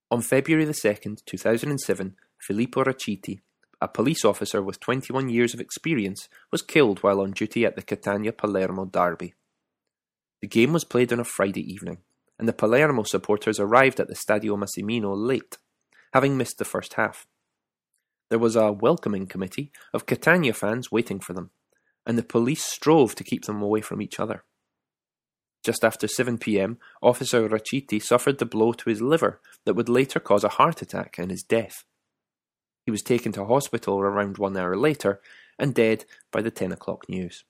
On 0.09 0.21
February 0.21 0.63
the 0.63 0.71
2nd, 0.71 1.25
2007, 1.25 2.15
Filippo 2.39 2.83
Raciti, 2.85 3.41
a 3.81 3.89
police 3.89 4.23
officer 4.23 4.61
with 4.61 4.79
21 4.79 5.27
years 5.27 5.53
of 5.53 5.59
experience, 5.59 6.29
was 6.49 6.61
killed 6.61 7.03
while 7.03 7.19
on 7.19 7.31
duty 7.31 7.65
at 7.65 7.75
the 7.75 7.81
Catania 7.81 8.31
Palermo 8.31 8.85
derby. 8.85 9.33
The 10.41 10.47
game 10.47 10.71
was 10.71 10.85
played 10.85 11.11
on 11.11 11.19
a 11.19 11.25
Friday 11.25 11.69
evening, 11.73 11.97
and 12.39 12.47
the 12.47 12.53
Palermo 12.53 13.03
supporters 13.03 13.59
arrived 13.59 13.99
at 13.99 14.07
the 14.07 14.15
Stadio 14.15 14.57
Massimino 14.57 15.13
late, 15.15 15.57
having 16.13 16.37
missed 16.37 16.57
the 16.57 16.65
first 16.65 16.93
half. 16.93 17.27
There 18.29 18.39
was 18.39 18.55
a 18.55 18.71
welcoming 18.71 19.27
committee 19.27 19.71
of 19.93 20.05
Catania 20.05 20.53
fans 20.53 20.91
waiting 20.91 21.19
for 21.19 21.33
them 21.33 21.51
and 22.05 22.17
the 22.17 22.23
police 22.23 22.63
strove 22.63 23.15
to 23.15 23.23
keep 23.23 23.45
them 23.45 23.61
away 23.61 23.81
from 23.81 24.01
each 24.01 24.19
other. 24.19 24.43
Just 25.63 25.85
after 25.85 26.07
7 26.07 26.37
pm, 26.37 26.77
Officer 27.01 27.47
Raciti 27.47 28.01
suffered 28.01 28.37
the 28.37 28.45
blow 28.45 28.73
to 28.73 28.89
his 28.89 29.01
liver 29.01 29.39
that 29.65 29.75
would 29.75 29.87
later 29.87 30.19
cause 30.19 30.43
a 30.43 30.49
heart 30.49 30.81
attack 30.81 31.17
and 31.17 31.31
his 31.31 31.43
death. 31.43 31.85
He 32.85 32.91
was 32.91 33.01
taken 33.01 33.31
to 33.33 33.45
hospital 33.45 33.99
around 33.99 34.37
one 34.37 34.57
hour 34.57 34.75
later 34.75 35.21
and 35.57 35.73
dead 35.73 36.03
by 36.31 36.41
the 36.41 36.51
10 36.51 36.73
o'clock 36.73 37.07
news. 37.07 37.45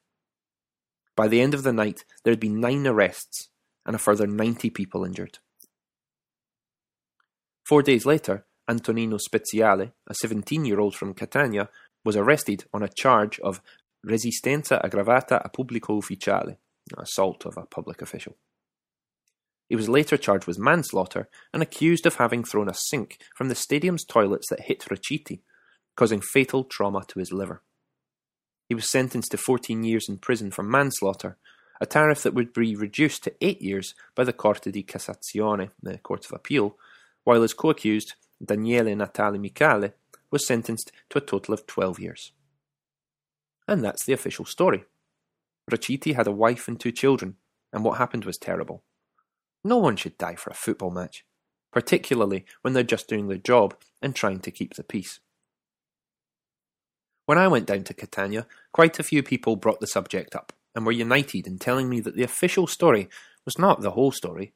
By 1.15 1.27
the 1.27 1.41
end 1.41 1.53
of 1.53 1.63
the 1.63 1.73
night, 1.73 2.05
there 2.23 2.31
had 2.31 2.39
been 2.39 2.59
nine 2.59 2.85
arrests 2.85 3.49
and 3.85 3.95
a 3.95 3.99
further 3.99 4.27
90 4.27 4.69
people 4.69 5.03
injured. 5.03 5.39
Four 7.65 7.81
days 7.81 8.05
later, 8.05 8.45
Antonino 8.69 9.17
Speziale, 9.17 9.91
a 10.07 10.13
17 10.13 10.65
year 10.65 10.79
old 10.79 10.95
from 10.95 11.13
Catania, 11.13 11.69
was 12.05 12.15
arrested 12.15 12.65
on 12.73 12.83
a 12.83 12.89
charge 12.89 13.39
of 13.39 13.61
resistenza 14.05 14.81
aggravata 14.81 15.41
a 15.43 15.49
pubblico 15.49 15.95
ufficiale, 15.95 16.57
assault 16.97 17.45
of 17.45 17.57
a 17.57 17.65
public 17.65 18.01
official. 18.01 18.35
He 19.69 19.75
was 19.75 19.89
later 19.89 20.17
charged 20.17 20.45
with 20.45 20.59
manslaughter 20.59 21.29
and 21.53 21.63
accused 21.63 22.05
of 22.05 22.15
having 22.15 22.43
thrown 22.43 22.69
a 22.69 22.73
sink 22.73 23.17
from 23.35 23.47
the 23.47 23.55
stadium's 23.55 24.05
toilets 24.05 24.49
that 24.49 24.61
hit 24.61 24.85
Raciti, 24.89 25.39
causing 25.95 26.21
fatal 26.21 26.63
trauma 26.63 27.03
to 27.07 27.19
his 27.19 27.31
liver. 27.31 27.61
He 28.69 28.75
was 28.75 28.89
sentenced 28.89 29.31
to 29.31 29.37
14 29.37 29.83
years 29.83 30.07
in 30.09 30.17
prison 30.17 30.51
for 30.51 30.63
manslaughter, 30.63 31.37
a 31.81 31.85
tariff 31.85 32.23
that 32.23 32.33
would 32.33 32.53
be 32.53 32.75
reduced 32.75 33.23
to 33.23 33.33
8 33.41 33.61
years 33.61 33.95
by 34.15 34.23
the 34.23 34.33
Corte 34.33 34.71
di 34.71 34.83
Cassazione, 34.83 35.71
the 35.81 35.97
Court 35.97 36.25
of 36.25 36.33
Appeal, 36.33 36.77
while 37.23 37.41
his 37.41 37.53
co-accused, 37.53 38.13
Daniele 38.43 38.95
Natale 38.95 39.37
Micale, 39.37 39.93
was 40.29 40.45
sentenced 40.45 40.91
to 41.09 41.17
a 41.17 41.21
total 41.21 41.53
of 41.53 41.65
12 41.67 41.99
years. 41.99 42.31
And 43.67 43.83
that's 43.83 44.05
the 44.05 44.13
official 44.13 44.45
story. 44.45 44.85
Raciti 45.71 46.15
had 46.15 46.27
a 46.27 46.31
wife 46.31 46.67
and 46.67 46.79
two 46.79 46.91
children, 46.91 47.37
and 47.71 47.83
what 47.83 47.97
happened 47.97 48.25
was 48.25 48.37
terrible. 48.37 48.83
No 49.63 49.77
one 49.77 49.95
should 49.95 50.17
die 50.17 50.35
for 50.35 50.49
a 50.49 50.55
football 50.55 50.91
match, 50.91 51.25
particularly 51.71 52.45
when 52.61 52.73
they're 52.73 52.83
just 52.83 53.07
doing 53.07 53.27
their 53.27 53.37
job 53.37 53.75
and 54.01 54.13
trying 54.13 54.39
to 54.41 54.51
keep 54.51 54.73
the 54.73 54.83
peace. 54.83 55.19
When 57.25 57.37
I 57.37 57.47
went 57.47 57.67
down 57.67 57.85
to 57.85 57.93
Catania, 57.93 58.45
quite 58.73 58.99
a 58.99 59.03
few 59.03 59.23
people 59.23 59.55
brought 59.55 59.79
the 59.79 59.87
subject 59.87 60.35
up 60.35 60.51
and 60.75 60.85
were 60.85 60.91
united 60.91 61.47
in 61.47 61.57
telling 61.57 61.89
me 61.89 62.01
that 62.01 62.15
the 62.15 62.23
official 62.23 62.67
story 62.67 63.07
was 63.45 63.57
not 63.57 63.81
the 63.81 63.91
whole 63.91 64.11
story. 64.11 64.53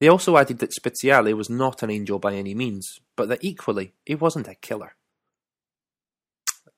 They 0.00 0.08
also 0.08 0.36
added 0.36 0.58
that 0.58 0.72
Speziale 0.72 1.34
was 1.34 1.50
not 1.50 1.82
an 1.82 1.90
angel 1.90 2.18
by 2.18 2.34
any 2.34 2.54
means, 2.54 3.00
but 3.16 3.28
that 3.28 3.44
equally 3.44 3.92
he 4.06 4.14
wasn't 4.14 4.48
a 4.48 4.54
killer. 4.54 4.96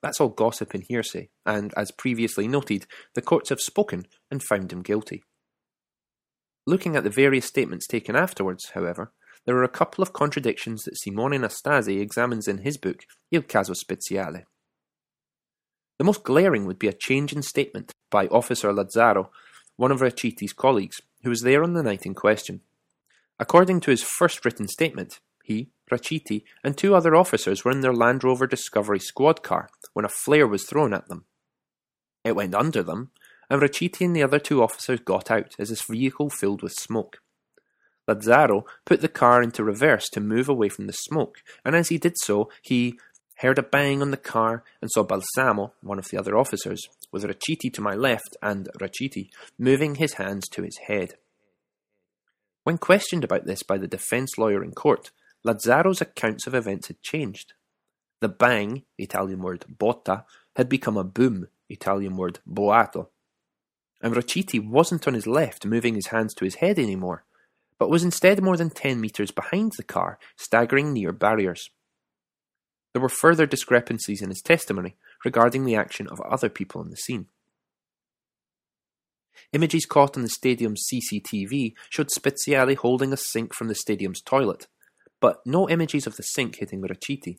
That's 0.04 0.20
all 0.20 0.28
gossip 0.28 0.74
and 0.74 0.84
hearsay, 0.86 1.30
and 1.46 1.72
as 1.78 1.90
previously 1.90 2.46
noted, 2.46 2.84
the 3.14 3.22
courts 3.22 3.48
have 3.48 3.58
spoken 3.58 4.04
and 4.30 4.42
found 4.42 4.70
him 4.70 4.82
guilty. 4.82 5.22
Looking 6.66 6.94
at 6.94 7.04
the 7.04 7.10
various 7.10 7.46
statements 7.46 7.86
taken 7.86 8.14
afterwards, 8.14 8.72
however, 8.74 9.14
there 9.46 9.56
are 9.56 9.64
a 9.64 9.68
couple 9.68 10.02
of 10.02 10.12
contradictions 10.12 10.82
that 10.82 10.98
Simone 10.98 11.40
Nastasi 11.40 12.02
examines 12.02 12.46
in 12.46 12.58
his 12.58 12.76
book 12.76 13.04
Il 13.30 13.44
Caso 13.44 13.72
Speziale. 13.72 14.42
The 15.96 16.04
most 16.04 16.22
glaring 16.22 16.66
would 16.66 16.78
be 16.78 16.88
a 16.88 16.92
change 16.92 17.32
in 17.32 17.40
statement 17.40 17.94
by 18.10 18.26
Officer 18.26 18.74
Lazzaro, 18.74 19.30
one 19.76 19.90
of 19.90 20.00
Raciti's 20.00 20.52
colleagues, 20.52 21.00
who 21.22 21.30
was 21.30 21.40
there 21.40 21.62
on 21.62 21.72
the 21.72 21.82
night 21.82 22.04
in 22.04 22.12
question. 22.12 22.60
According 23.38 23.80
to 23.80 23.90
his 23.90 24.02
first 24.02 24.44
written 24.44 24.68
statement, 24.68 25.20
he, 25.44 25.68
Raciti, 25.92 26.42
and 26.64 26.76
two 26.76 26.94
other 26.94 27.14
officers 27.14 27.64
were 27.64 27.70
in 27.70 27.82
their 27.82 27.92
Land 27.92 28.24
Rover 28.24 28.46
Discovery 28.46 28.98
squad 28.98 29.42
car 29.42 29.68
when 29.92 30.06
a 30.06 30.08
flare 30.08 30.48
was 30.48 30.64
thrown 30.64 30.94
at 30.94 31.08
them. 31.08 31.26
It 32.24 32.34
went 32.34 32.54
under 32.54 32.82
them, 32.82 33.10
and 33.50 33.60
Raciti 33.60 34.06
and 34.06 34.16
the 34.16 34.22
other 34.22 34.38
two 34.38 34.62
officers 34.62 35.00
got 35.00 35.30
out 35.30 35.54
as 35.58 35.68
his 35.68 35.82
vehicle 35.82 36.30
filled 36.30 36.62
with 36.62 36.72
smoke. 36.72 37.18
Lazzaro 38.08 38.64
put 38.86 39.02
the 39.02 39.08
car 39.08 39.42
into 39.42 39.62
reverse 39.62 40.08
to 40.10 40.20
move 40.20 40.48
away 40.48 40.70
from 40.70 40.86
the 40.86 40.94
smoke, 40.94 41.36
and 41.62 41.76
as 41.76 41.90
he 41.90 41.98
did 41.98 42.14
so, 42.16 42.50
he 42.62 42.98
heard 43.38 43.58
a 43.58 43.62
bang 43.62 44.00
on 44.00 44.10
the 44.10 44.16
car 44.16 44.64
and 44.80 44.90
saw 44.90 45.02
Balsamo, 45.02 45.74
one 45.82 45.98
of 45.98 46.08
the 46.08 46.16
other 46.16 46.38
officers, 46.38 46.82
with 47.12 47.24
Raciti 47.24 47.70
to 47.74 47.82
my 47.82 47.94
left 47.94 48.36
and 48.42 48.70
Raciti 48.80 49.28
moving 49.58 49.96
his 49.96 50.14
hands 50.14 50.48
to 50.50 50.62
his 50.62 50.78
head. 50.86 51.14
When 52.62 52.78
questioned 52.78 53.24
about 53.24 53.44
this 53.44 53.62
by 53.62 53.76
the 53.76 53.86
defence 53.86 54.38
lawyer 54.38 54.64
in 54.64 54.72
court, 54.72 55.10
Lazzaro's 55.46 56.00
accounts 56.00 56.46
of 56.46 56.54
events 56.54 56.88
had 56.88 57.02
changed. 57.02 57.52
The 58.20 58.28
bang, 58.28 58.84
Italian 58.98 59.40
word 59.40 59.64
botta, 59.68 60.24
had 60.56 60.68
become 60.68 60.96
a 60.96 61.04
boom, 61.04 61.48
Italian 61.68 62.16
word 62.16 62.38
boato. 62.48 63.08
and 64.00 64.14
Raciti 64.14 64.60
wasn't 64.64 65.06
on 65.08 65.14
his 65.14 65.26
left 65.26 65.66
moving 65.66 65.94
his 65.94 66.08
hands 66.08 66.34
to 66.34 66.44
his 66.44 66.56
head 66.56 66.78
anymore, 66.78 67.24
but 67.78 67.90
was 67.90 68.04
instead 68.04 68.42
more 68.42 68.56
than 68.56 68.70
10 68.70 69.00
metres 69.00 69.30
behind 69.30 69.72
the 69.76 69.82
car, 69.82 70.18
staggering 70.36 70.92
near 70.92 71.12
barriers. 71.12 71.70
There 72.92 73.02
were 73.02 73.08
further 73.08 73.46
discrepancies 73.46 74.22
in 74.22 74.28
his 74.28 74.42
testimony 74.42 74.96
regarding 75.24 75.64
the 75.64 75.74
action 75.74 76.06
of 76.06 76.20
other 76.20 76.48
people 76.48 76.80
on 76.80 76.90
the 76.90 76.96
scene. 76.96 77.26
Images 79.52 79.84
caught 79.84 80.16
on 80.16 80.22
the 80.22 80.28
stadium's 80.28 80.84
CCTV 80.92 81.74
showed 81.90 82.08
Speziale 82.08 82.76
holding 82.76 83.12
a 83.12 83.16
sink 83.16 83.52
from 83.54 83.68
the 83.68 83.74
stadium's 83.74 84.20
toilet, 84.20 84.68
but 85.24 85.40
no 85.46 85.66
images 85.70 86.06
of 86.06 86.16
the 86.16 86.22
sink 86.22 86.56
hitting 86.56 86.82
Raciti. 86.82 87.38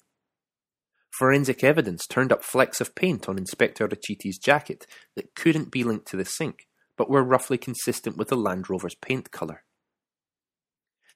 Forensic 1.11 1.63
evidence 1.63 2.07
turned 2.07 2.31
up 2.31 2.43
flecks 2.43 2.81
of 2.81 2.95
paint 2.95 3.29
on 3.29 3.37
Inspector 3.37 3.87
Raciti's 3.87 4.39
jacket 4.39 4.87
that 5.15 5.35
couldn't 5.35 5.69
be 5.69 5.83
linked 5.83 6.07
to 6.07 6.17
the 6.17 6.25
sink, 6.25 6.67
but 6.97 7.11
were 7.11 7.23
roughly 7.23 7.59
consistent 7.59 8.17
with 8.17 8.29
the 8.29 8.35
Land 8.35 8.71
Rover's 8.71 8.95
paint 8.95 9.29
colour. 9.29 9.65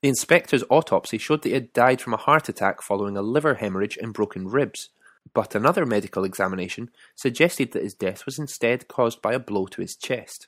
The 0.04 0.10
inspector's 0.10 0.64
autopsy 0.70 1.18
showed 1.18 1.42
that 1.42 1.50
he 1.50 1.56
had 1.56 1.74
died 1.74 2.02
from 2.02 2.14
a 2.14 2.18
heart 2.18 2.50
attack 2.50 2.84
following 2.84 3.18
a 3.18 3.24
liver 3.24 3.56
hemorrhage 3.56 3.98
and 4.00 4.14
broken 4.14 4.48
ribs, 4.48 4.90
but 5.34 5.56
another 5.56 5.88
medical 5.88 6.24
examination 6.24 6.92
suggested 7.16 7.72
that 7.72 7.82
his 7.82 7.96
death 7.96 8.28
was 8.28 8.38
instead 8.38 8.88
caused 8.88 9.24
by 9.24 9.34
a 9.34 9.40
blow 9.40 9.66
to 9.66 9.82
his 9.82 9.96
chest. 9.96 10.46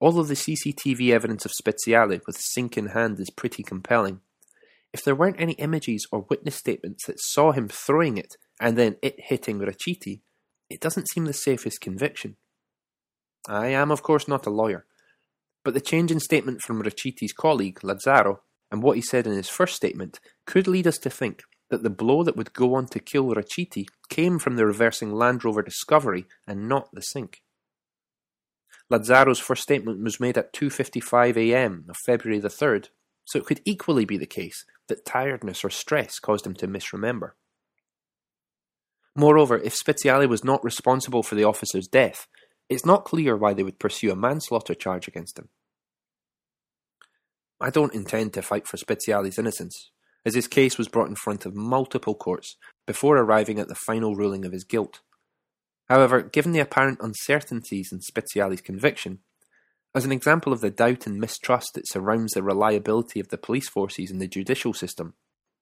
Of 0.00 0.26
the 0.26 0.34
CCTV 0.34 1.12
evidence 1.12 1.44
of 1.44 1.52
Speziale 1.52 2.20
with 2.26 2.40
sink 2.40 2.76
in 2.76 2.86
hand 2.86 3.20
is 3.20 3.30
pretty 3.30 3.62
compelling. 3.62 4.20
If 4.98 5.04
there 5.04 5.14
weren't 5.14 5.40
any 5.40 5.52
images 5.52 6.08
or 6.10 6.26
witness 6.28 6.56
statements 6.56 7.06
that 7.06 7.20
saw 7.20 7.52
him 7.52 7.68
throwing 7.68 8.18
it 8.18 8.36
and 8.60 8.76
then 8.76 8.96
it 9.00 9.14
hitting 9.16 9.60
Raciti, 9.60 10.22
it 10.68 10.80
doesn't 10.80 11.08
seem 11.08 11.24
the 11.24 11.32
safest 11.32 11.80
conviction. 11.80 12.34
I 13.48 13.68
am, 13.68 13.92
of 13.92 14.02
course, 14.02 14.26
not 14.26 14.44
a 14.44 14.50
lawyer, 14.50 14.86
but 15.64 15.74
the 15.74 15.80
change 15.80 16.10
in 16.10 16.18
statement 16.18 16.62
from 16.62 16.82
Raciti's 16.82 17.32
colleague, 17.32 17.78
Lazzaro, 17.84 18.38
and 18.72 18.82
what 18.82 18.96
he 18.96 19.00
said 19.00 19.24
in 19.24 19.34
his 19.34 19.48
first 19.48 19.76
statement 19.76 20.18
could 20.48 20.66
lead 20.66 20.88
us 20.88 20.98
to 20.98 21.10
think 21.10 21.44
that 21.70 21.84
the 21.84 21.90
blow 21.90 22.24
that 22.24 22.34
would 22.34 22.52
go 22.52 22.74
on 22.74 22.86
to 22.86 22.98
kill 22.98 23.32
Raciti 23.32 23.86
came 24.08 24.40
from 24.40 24.56
the 24.56 24.66
reversing 24.66 25.12
Land 25.12 25.44
Rover 25.44 25.62
Discovery 25.62 26.26
and 26.44 26.68
not 26.68 26.88
the 26.92 27.02
sink. 27.02 27.40
Lazzaro's 28.90 29.38
first 29.38 29.62
statement 29.62 30.02
was 30.02 30.18
made 30.18 30.36
at 30.36 30.52
2:55 30.52 31.36
a.m. 31.36 31.84
of 31.88 31.96
February 32.04 32.40
the 32.40 32.48
3rd, 32.48 32.88
so 33.24 33.38
it 33.38 33.46
could 33.46 33.60
equally 33.64 34.04
be 34.04 34.18
the 34.18 34.26
case 34.26 34.64
that 34.88 35.04
tiredness 35.04 35.64
or 35.64 35.70
stress 35.70 36.18
caused 36.18 36.46
him 36.46 36.54
to 36.54 36.66
misremember. 36.66 37.36
Moreover, 39.16 39.58
if 39.58 39.74
Speziale 39.74 40.28
was 40.28 40.44
not 40.44 40.62
responsible 40.62 41.22
for 41.22 41.34
the 41.34 41.44
officer's 41.44 41.88
death, 41.88 42.26
it's 42.68 42.86
not 42.86 43.04
clear 43.04 43.36
why 43.36 43.54
they 43.54 43.62
would 43.62 43.80
pursue 43.80 44.12
a 44.12 44.16
manslaughter 44.16 44.74
charge 44.74 45.08
against 45.08 45.38
him. 45.38 45.48
I 47.60 47.70
don't 47.70 47.94
intend 47.94 48.34
to 48.34 48.42
fight 48.42 48.68
for 48.68 48.76
Speziale's 48.76 49.38
innocence, 49.38 49.90
as 50.24 50.34
his 50.34 50.46
case 50.46 50.78
was 50.78 50.88
brought 50.88 51.08
in 51.08 51.16
front 51.16 51.46
of 51.46 51.56
multiple 51.56 52.14
courts 52.14 52.56
before 52.86 53.16
arriving 53.16 53.58
at 53.58 53.68
the 53.68 53.74
final 53.74 54.14
ruling 54.14 54.44
of 54.44 54.52
his 54.52 54.64
guilt. 54.64 55.00
However, 55.88 56.22
given 56.22 56.52
the 56.52 56.60
apparent 56.60 57.00
uncertainties 57.00 57.90
in 57.90 58.00
Speziale's 58.00 58.60
conviction, 58.60 59.20
as 59.98 60.04
an 60.04 60.12
example 60.12 60.52
of 60.52 60.60
the 60.60 60.70
doubt 60.70 61.08
and 61.08 61.18
mistrust 61.18 61.74
that 61.74 61.88
surrounds 61.88 62.32
the 62.32 62.42
reliability 62.42 63.18
of 63.18 63.30
the 63.30 63.36
police 63.36 63.68
forces 63.68 64.12
and 64.12 64.20
the 64.20 64.28
judicial 64.28 64.72
system, 64.72 65.14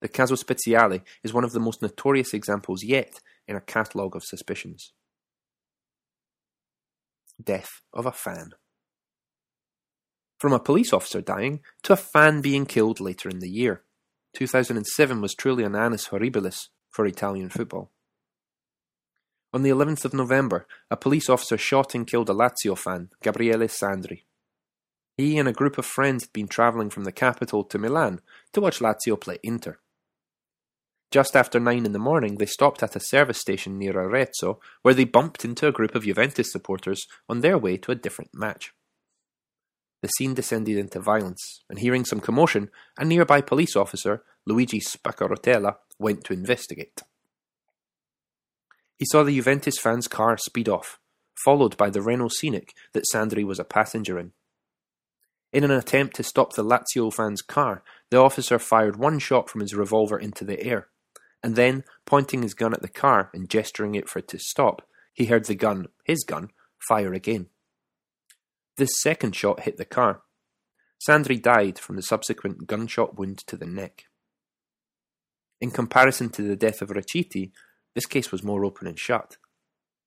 the 0.02 0.08
Caso 0.10 0.36
Speziale 0.36 1.00
is 1.24 1.32
one 1.32 1.42
of 1.42 1.52
the 1.52 1.58
most 1.58 1.80
notorious 1.80 2.34
examples 2.34 2.84
yet 2.84 3.20
in 3.48 3.56
a 3.56 3.62
catalogue 3.62 4.14
of 4.14 4.22
suspicions. 4.22 4.92
Death 7.42 7.80
of 7.94 8.04
a 8.04 8.12
fan. 8.12 8.50
From 10.38 10.52
a 10.52 10.60
police 10.60 10.92
officer 10.92 11.22
dying 11.22 11.60
to 11.84 11.94
a 11.94 11.96
fan 11.96 12.42
being 12.42 12.66
killed 12.66 13.00
later 13.00 13.30
in 13.30 13.38
the 13.38 13.48
year. 13.48 13.84
2007 14.34 15.22
was 15.22 15.34
truly 15.34 15.64
an 15.64 15.74
annus 15.74 16.08
horribilis 16.08 16.68
for 16.90 17.06
Italian 17.06 17.48
football. 17.48 17.90
On 19.54 19.62
the 19.62 19.70
11th 19.70 20.04
of 20.04 20.12
November, 20.12 20.66
a 20.90 20.96
police 20.98 21.30
officer 21.30 21.56
shot 21.56 21.94
and 21.94 22.06
killed 22.06 22.28
a 22.28 22.34
Lazio 22.34 22.76
fan, 22.76 23.08
Gabriele 23.22 23.68
Sandri. 23.68 24.25
He 25.16 25.38
and 25.38 25.48
a 25.48 25.52
group 25.52 25.78
of 25.78 25.86
friends 25.86 26.24
had 26.24 26.32
been 26.32 26.48
travelling 26.48 26.90
from 26.90 27.04
the 27.04 27.12
capital 27.12 27.64
to 27.64 27.78
Milan 27.78 28.20
to 28.52 28.60
watch 28.60 28.80
Lazio 28.80 29.18
play 29.18 29.38
Inter. 29.42 29.78
Just 31.10 31.36
after 31.36 31.58
nine 31.58 31.86
in 31.86 31.92
the 31.92 31.98
morning, 31.98 32.36
they 32.36 32.46
stopped 32.46 32.82
at 32.82 32.96
a 32.96 33.00
service 33.00 33.40
station 33.40 33.78
near 33.78 33.98
Arezzo, 33.98 34.60
where 34.82 34.92
they 34.92 35.04
bumped 35.04 35.44
into 35.44 35.66
a 35.66 35.72
group 35.72 35.94
of 35.94 36.04
Juventus 36.04 36.52
supporters 36.52 37.06
on 37.28 37.40
their 37.40 37.56
way 37.56 37.76
to 37.78 37.92
a 37.92 37.94
different 37.94 38.32
match. 38.34 38.74
The 40.02 40.08
scene 40.08 40.34
descended 40.34 40.76
into 40.76 41.00
violence, 41.00 41.62
and 41.70 41.78
hearing 41.78 42.04
some 42.04 42.20
commotion, 42.20 42.70
a 42.98 43.04
nearby 43.04 43.40
police 43.40 43.76
officer, 43.76 44.24
Luigi 44.44 44.80
Spaccarotella, 44.80 45.76
went 45.98 46.24
to 46.24 46.34
investigate. 46.34 47.00
He 48.98 49.06
saw 49.06 49.22
the 49.22 49.34
Juventus 49.34 49.78
fan's 49.78 50.08
car 50.08 50.36
speed 50.36 50.68
off, 50.68 50.98
followed 51.44 51.76
by 51.76 51.88
the 51.88 52.02
Renault 52.02 52.30
Scenic 52.30 52.74
that 52.92 53.04
Sandri 53.12 53.44
was 53.44 53.58
a 53.58 53.64
passenger 53.64 54.18
in. 54.18 54.32
In 55.52 55.64
an 55.64 55.70
attempt 55.70 56.16
to 56.16 56.22
stop 56.22 56.54
the 56.54 56.64
Lazio 56.64 57.12
fan's 57.12 57.42
car, 57.42 57.82
the 58.10 58.18
officer 58.18 58.58
fired 58.58 58.96
one 58.96 59.18
shot 59.18 59.48
from 59.48 59.60
his 59.60 59.74
revolver 59.74 60.18
into 60.18 60.44
the 60.44 60.62
air, 60.62 60.88
and 61.42 61.56
then, 61.56 61.84
pointing 62.04 62.42
his 62.42 62.54
gun 62.54 62.74
at 62.74 62.82
the 62.82 62.88
car 62.88 63.30
and 63.32 63.48
gesturing 63.48 63.94
it 63.94 64.08
for 64.08 64.18
it 64.18 64.28
to 64.28 64.38
stop, 64.38 64.82
he 65.12 65.26
heard 65.26 65.46
the 65.46 65.54
gun, 65.54 65.86
his 66.04 66.24
gun, 66.24 66.50
fire 66.78 67.12
again. 67.12 67.46
This 68.76 69.00
second 69.00 69.34
shot 69.34 69.60
hit 69.60 69.76
the 69.76 69.84
car. 69.84 70.22
Sandri 71.06 71.40
died 71.40 71.78
from 71.78 71.96
the 71.96 72.02
subsequent 72.02 72.66
gunshot 72.66 73.18
wound 73.18 73.38
to 73.46 73.56
the 73.56 73.66
neck. 73.66 74.04
In 75.60 75.70
comparison 75.70 76.28
to 76.30 76.42
the 76.42 76.56
death 76.56 76.82
of 76.82 76.90
Raciti, 76.90 77.52
this 77.94 78.06
case 78.06 78.30
was 78.30 78.42
more 78.42 78.64
open 78.64 78.86
and 78.86 78.98
shut. 78.98 79.38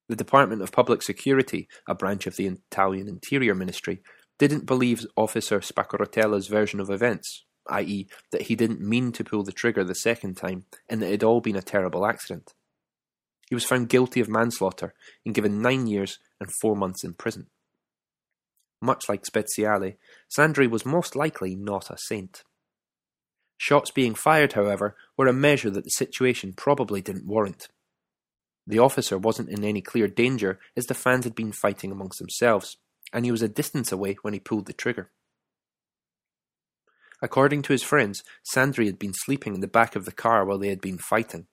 The 0.08 0.16
Department 0.16 0.62
of 0.62 0.72
Public 0.72 1.02
Security, 1.02 1.68
a 1.88 1.96
branch 1.96 2.28
of 2.28 2.36
the 2.36 2.48
Italian 2.48 3.08
Interior 3.08 3.56
Ministry, 3.56 4.02
didn't 4.40 4.66
believe 4.66 5.06
Officer 5.16 5.60
Spaccarotella's 5.60 6.48
version 6.48 6.80
of 6.80 6.90
events, 6.90 7.46
i.e., 7.70 8.08
that 8.32 8.44
he 8.44 8.56
didn't 8.56 8.82
mean 8.82 9.12
to 9.12 9.24
pull 9.24 9.44
the 9.44 9.52
trigger 9.52 9.84
the 9.84 9.94
second 9.94 10.36
time 10.36 10.66
and 10.90 11.02
that 11.02 11.08
it 11.08 11.12
had 11.12 11.24
all 11.24 11.42
been 11.42 11.58
a 11.58 11.62
terrible 11.62 12.06
accident. 12.06 12.54
He 13.50 13.56
was 13.56 13.66
found 13.66 13.90
guilty 13.90 14.20
of 14.20 14.30
manslaughter 14.30 14.94
and 15.26 15.36
given 15.36 15.62
nine 15.62 15.88
years 15.88 16.20
and 16.40 16.50
four 16.62 16.76
months 16.76 17.04
in 17.04 17.14
prison. 17.14 17.48
Much 18.82 19.10
like 19.10 19.24
Speziale, 19.24 19.98
Sandri 20.30 20.70
was 20.70 20.86
most 20.86 21.16
likely 21.16 21.56
not 21.56 21.90
a 21.90 21.98
saint. 21.98 22.44
Shots 23.58 23.92
being 23.92 24.16
fired, 24.16 24.54
however, 24.54 24.96
were 25.18 25.28
a 25.28 25.34
measure 25.34 25.70
that 25.70 25.84
the 25.84 25.90
situation 25.90 26.54
probably 26.54 27.02
didn't 27.02 27.28
warrant. 27.28 27.68
The 28.66 28.80
officer 28.80 29.18
wasn't 29.18 29.50
in 29.50 29.66
any 29.66 29.82
clear 29.82 30.08
danger 30.08 30.60
as 30.78 30.86
the 30.86 30.94
fans 30.94 31.26
had 31.26 31.36
been 31.36 31.52
fighting 31.52 31.92
amongst 31.92 32.20
themselves, 32.20 32.78
and 33.14 33.26
he 33.26 33.32
was 33.32 33.42
a 33.42 33.50
distance 33.50 33.92
away 33.92 34.18
when 34.22 34.34
he 34.34 34.40
pulled 34.40 34.66
the 34.66 34.74
trigger. 34.74 35.12
According 37.22 37.64
to 37.64 37.74
his 37.74 37.84
friends, 37.84 38.24
Sandri 38.56 38.86
had 38.86 39.00
been 39.00 39.14
sleeping 39.14 39.54
in 39.54 39.62
the 39.62 39.68
back 39.68 39.96
of 39.96 40.06
the 40.06 40.12
car 40.12 40.46
while 40.46 40.58
they 40.58 40.70
had 40.70 40.82
been 40.82 40.98
fighting. 40.98 41.48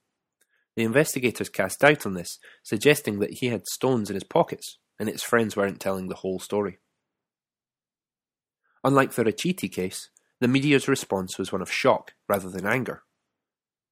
The 0.76 0.84
investigators 0.84 1.48
cast 1.48 1.80
doubt 1.80 2.06
on 2.06 2.14
this, 2.14 2.38
suggesting 2.62 3.18
that 3.18 3.38
he 3.38 3.46
had 3.46 3.66
stones 3.66 4.10
in 4.10 4.14
his 4.14 4.24
pockets, 4.24 4.78
and 4.98 5.08
his 5.08 5.22
friends 5.22 5.56
weren't 5.56 5.80
telling 5.80 6.08
the 6.08 6.16
whole 6.16 6.38
story. 6.38 6.78
Unlike 8.84 9.14
the 9.14 9.24
Raciti 9.24 9.72
case, 9.72 10.10
the 10.40 10.48
media's 10.48 10.86
response 10.86 11.38
was 11.38 11.50
one 11.50 11.62
of 11.62 11.72
shock 11.72 12.12
rather 12.28 12.50
than 12.50 12.66
anger. 12.66 13.02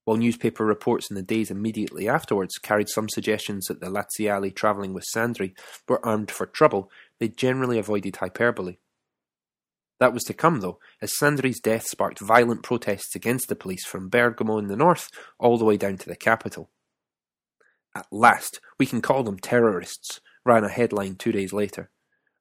While 0.05 0.19
newspaper 0.19 0.65
reports 0.65 1.09
in 1.11 1.17
the 1.17 1.23
days 1.23 1.51
immediately 1.51 2.09
afterwards 2.09 2.59
carried 2.59 2.89
some 2.89 3.09
suggestions 3.09 3.67
that 3.67 3.81
the 3.81 3.87
Laziali 3.87 4.55
travelling 4.55 4.93
with 4.93 5.07
Sandri 5.15 5.57
were 5.89 6.05
armed 6.05 6.31
for 6.31 6.47
trouble, 6.47 6.91
they 7.19 7.29
generally 7.29 7.79
avoided 7.79 8.17
hyperbole. 8.17 8.77
That 10.01 10.13
was 10.13 10.25
to 10.25 10.35
come, 10.35 10.61
though, 10.61 10.79
as 11.01 11.15
Sandri's 11.19 11.61
death 11.61 11.87
sparked 11.87 12.21
violent 12.21 12.63
protests 12.63 13.15
against 13.15 13.49
the 13.49 13.57
police 13.57 13.87
from 13.87 14.09
Bergamo 14.09 14.59
in 14.59 14.67
the 14.67 14.77
north 14.77 15.09
all 15.39 15.57
the 15.57 15.65
way 15.65 15.77
down 15.77 15.97
to 15.99 16.09
the 16.09 16.17
capital. 16.17 16.71
At 17.95 18.07
last, 18.11 18.61
we 18.79 18.87
can 18.87 19.01
call 19.01 19.23
them 19.23 19.39
terrorists, 19.39 20.21
ran 20.45 20.65
a 20.65 20.69
headline 20.69 21.15
two 21.15 21.33
days 21.33 21.53
later 21.53 21.91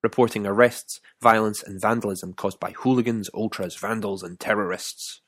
reporting 0.03 0.45
arrests, 0.45 0.99
violence, 1.21 1.63
and 1.63 1.81
vandalism 1.81 2.33
caused 2.33 2.59
by 2.59 2.71
hooligans, 2.71 3.29
ultras, 3.33 3.77
vandals, 3.77 4.21
and 4.21 4.39
terrorists. 4.39 5.21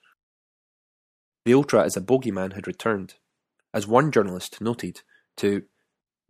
The 1.46 1.54
ultra 1.54 1.84
as 1.84 1.96
a 1.96 2.02
bogeyman 2.02 2.54
had 2.54 2.68
returned, 2.68 3.16
as 3.74 3.88
one 3.88 4.12
journalist 4.12 4.60
noted, 4.60 5.02
to 5.38 5.64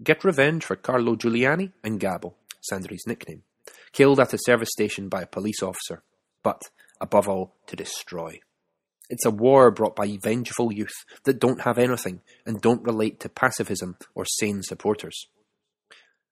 get 0.03 0.25
revenge 0.25 0.65
for 0.65 0.75
Carlo 0.75 1.15
Giuliani 1.15 1.71
and 1.83 1.99
Gabbo, 1.99 2.33
Sandri's 2.69 3.07
nickname, 3.07 3.43
killed 3.93 4.19
at 4.19 4.33
a 4.33 4.37
service 4.37 4.71
station 4.71 5.07
by 5.07 5.21
a 5.21 5.27
police 5.27 5.63
officer, 5.63 6.03
but, 6.43 6.63
above 6.99 7.29
all, 7.29 7.55
to 7.67 7.77
destroy. 7.77 8.39
It's 9.09 9.25
a 9.25 9.31
war 9.31 9.71
brought 9.71 9.95
by 9.95 10.17
vengeful 10.21 10.73
youth 10.73 11.05
that 11.23 11.39
don't 11.39 11.61
have 11.61 11.77
anything 11.77 12.21
and 12.45 12.61
don't 12.61 12.83
relate 12.83 13.19
to 13.21 13.29
pacifism 13.29 13.97
or 14.15 14.25
sane 14.25 14.63
supporters. 14.63 15.27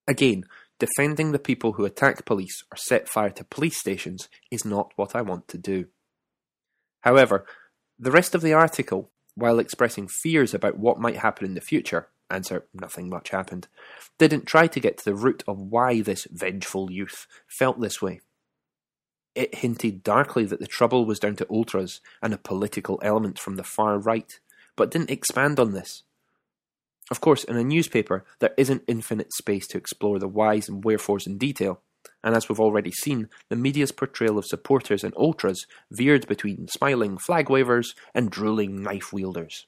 Again, 0.07 0.43
defending 0.79 1.31
the 1.31 1.39
people 1.39 1.73
who 1.73 1.85
attack 1.85 2.25
police 2.25 2.63
or 2.71 2.75
set 2.75 3.07
fire 3.07 3.29
to 3.29 3.45
police 3.45 3.79
stations 3.79 4.27
is 4.51 4.65
not 4.65 4.91
what 4.95 5.15
I 5.15 5.21
want 5.21 5.47
to 5.49 5.57
do. 5.57 5.85
However, 7.01 7.45
the 7.99 8.11
rest 8.11 8.35
of 8.35 8.41
the 8.41 8.53
article, 8.53 9.09
while 9.35 9.59
expressing 9.59 10.07
fears 10.07 10.53
about 10.53 10.77
what 10.77 10.99
might 10.99 11.17
happen 11.17 11.45
in 11.45 11.53
the 11.53 11.61
future, 11.61 12.07
answer 12.29 12.65
nothing 12.73 13.09
much 13.09 13.29
happened, 13.29 13.67
didn't 14.17 14.45
try 14.45 14.67
to 14.67 14.79
get 14.79 14.97
to 14.97 15.05
the 15.05 15.15
root 15.15 15.43
of 15.47 15.59
why 15.59 16.01
this 16.01 16.27
vengeful 16.31 16.91
youth 16.91 17.27
felt 17.47 17.79
this 17.79 18.01
way. 18.01 18.21
It 19.35 19.55
hinted 19.55 20.03
darkly 20.03 20.45
that 20.45 20.59
the 20.59 20.67
trouble 20.67 21.05
was 21.05 21.19
down 21.19 21.35
to 21.37 21.47
ultras 21.49 22.01
and 22.21 22.33
a 22.33 22.37
political 22.37 22.99
element 23.01 23.39
from 23.39 23.55
the 23.55 23.63
far 23.63 23.97
right, 23.97 24.39
but 24.75 24.91
didn't 24.91 25.09
expand 25.09 25.59
on 25.59 25.71
this. 25.71 26.03
Of 27.09 27.19
course, 27.19 27.43
in 27.43 27.57
a 27.57 27.63
newspaper, 27.63 28.23
there 28.39 28.53
isn't 28.57 28.83
infinite 28.87 29.33
space 29.33 29.67
to 29.67 29.77
explore 29.77 30.19
the 30.19 30.27
whys 30.27 30.69
and 30.69 30.83
wherefores 30.83 31.27
in 31.27 31.37
detail, 31.37 31.81
and 32.23 32.35
as 32.35 32.47
we've 32.47 32.59
already 32.59 32.91
seen, 32.91 33.27
the 33.49 33.55
media's 33.55 33.91
portrayal 33.91 34.37
of 34.37 34.45
supporters 34.45 35.03
and 35.03 35.13
ultras 35.17 35.65
veered 35.91 36.27
between 36.27 36.67
smiling 36.67 37.17
flag 37.17 37.49
wavers 37.49 37.93
and 38.13 38.31
drooling 38.31 38.81
knife 38.81 39.11
wielders. 39.11 39.67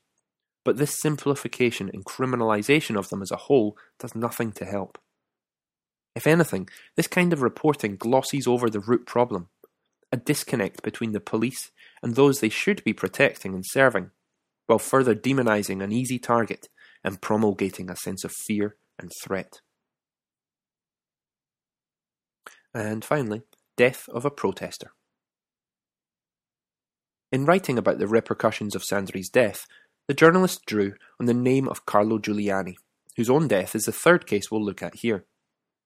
But 0.63 0.77
this 0.77 0.99
simplification 0.99 1.91
and 1.93 2.05
criminalisation 2.05 2.97
of 2.97 3.09
them 3.09 3.21
as 3.21 3.31
a 3.31 3.35
whole 3.35 3.77
does 3.99 4.15
nothing 4.15 4.51
to 4.53 4.65
help. 4.65 4.97
If 6.15 6.25
anything, 6.25 6.69
this 6.95 7.07
kind 7.07 7.33
of 7.33 7.41
reporting 7.41 7.97
glosses 7.97 8.47
over 8.47 8.69
the 8.69 8.79
root 8.79 9.05
problem 9.05 9.49
a 10.11 10.17
disconnect 10.17 10.81
between 10.81 11.11
the 11.11 11.19
police 11.19 11.71
and 12.01 12.15
those 12.15 12.39
they 12.39 12.47
should 12.47 12.81
be 12.85 12.93
protecting 12.93 13.53
and 13.53 13.65
serving, 13.67 14.11
while 14.65 14.79
further 14.79 15.13
demonising 15.13 15.83
an 15.83 15.91
easy 15.91 16.17
target 16.17 16.69
and 17.03 17.21
promulgating 17.21 17.89
a 17.89 17.97
sense 17.97 18.23
of 18.23 18.31
fear 18.31 18.77
and 18.97 19.11
threat. 19.21 19.59
And 22.75 23.05
finally, 23.05 23.41
death 23.77 24.09
of 24.09 24.25
a 24.25 24.29
protester. 24.29 24.91
In 27.31 27.45
writing 27.45 27.77
about 27.77 27.99
the 27.99 28.07
repercussions 28.07 28.75
of 28.75 28.83
Sandri's 28.83 29.29
death, 29.29 29.65
the 30.09 30.13
journalist 30.13 30.65
drew 30.65 30.95
on 31.17 31.25
the 31.25 31.33
name 31.33 31.69
of 31.69 31.85
Carlo 31.85 32.19
Giuliani, 32.19 32.75
whose 33.15 33.29
own 33.29 33.47
death 33.47 33.75
is 33.75 33.85
the 33.85 33.93
third 33.93 34.27
case 34.27 34.51
we'll 34.51 34.63
look 34.63 34.83
at 34.83 34.95
here. 34.95 35.23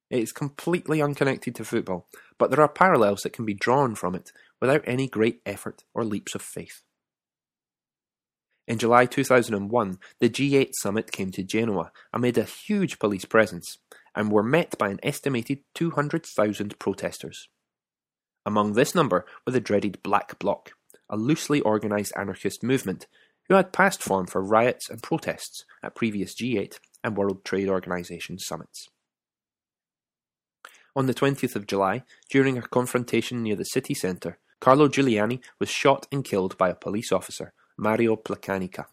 It 0.09 0.23
is 0.23 0.31
completely 0.31 0.99
unconnected 0.99 1.53
to 1.55 1.63
football, 1.63 2.07
but 2.39 2.49
there 2.49 2.61
are 2.61 2.67
parallels 2.67 3.21
that 3.21 3.33
can 3.33 3.45
be 3.45 3.53
drawn 3.53 3.93
from 3.93 4.15
it 4.15 4.31
without 4.59 4.81
any 4.85 5.07
great 5.07 5.41
effort 5.45 5.83
or 5.93 6.03
leaps 6.03 6.33
of 6.33 6.41
faith. 6.41 6.81
In 8.67 8.79
July 8.79 9.05
2001, 9.05 9.99
the 10.19 10.29
G8 10.29 10.71
summit 10.73 11.11
came 11.11 11.29
to 11.31 11.43
Genoa 11.43 11.91
amid 12.11 12.37
a 12.39 12.43
huge 12.43 12.97
police 12.97 13.25
presence 13.25 13.77
and 14.15 14.31
were 14.31 14.43
met 14.43 14.77
by 14.77 14.89
an 14.89 14.99
estimated 15.03 15.59
200,000 15.75 16.79
protesters. 16.79 17.47
Among 18.45 18.73
this 18.73 18.95
number 18.95 19.25
were 19.45 19.51
the 19.51 19.59
dreaded 19.59 20.01
Black 20.03 20.39
Bloc, 20.39 20.71
a 21.09 21.17
loosely 21.17 21.61
organised 21.61 22.13
anarchist 22.15 22.63
movement 22.63 23.07
who 23.47 23.55
had 23.55 23.73
past 23.73 24.01
form 24.01 24.27
for 24.27 24.41
riots 24.41 24.89
and 24.89 25.01
protests 25.01 25.65
at 25.83 25.95
previous 25.95 26.35
G8 26.35 26.79
and 27.03 27.17
World 27.17 27.43
Trade 27.43 27.69
Organization 27.69 28.37
summits. 28.39 28.87
On 30.95 31.05
the 31.05 31.13
20th 31.13 31.55
of 31.55 31.67
July, 31.67 32.03
during 32.29 32.57
a 32.57 32.61
confrontation 32.61 33.43
near 33.43 33.55
the 33.55 33.63
city 33.63 33.93
centre, 33.93 34.37
Carlo 34.59 34.87
Giuliani 34.87 35.39
was 35.59 35.69
shot 35.69 36.07
and 36.11 36.23
killed 36.23 36.57
by 36.57 36.69
a 36.69 36.75
police 36.75 37.11
officer 37.11 37.53
Mario 37.77 38.15
Placanica. 38.15 38.85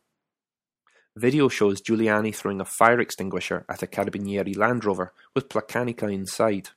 Video 1.16 1.48
shows 1.48 1.80
Giuliani 1.80 2.34
throwing 2.34 2.60
a 2.60 2.66
fire 2.66 3.00
extinguisher 3.00 3.64
at 3.70 3.82
a 3.82 3.86
Carabinieri 3.86 4.54
Land 4.54 4.84
Rover 4.84 5.14
with 5.34 5.48
Placanica 5.48 6.12
inside. 6.12 6.68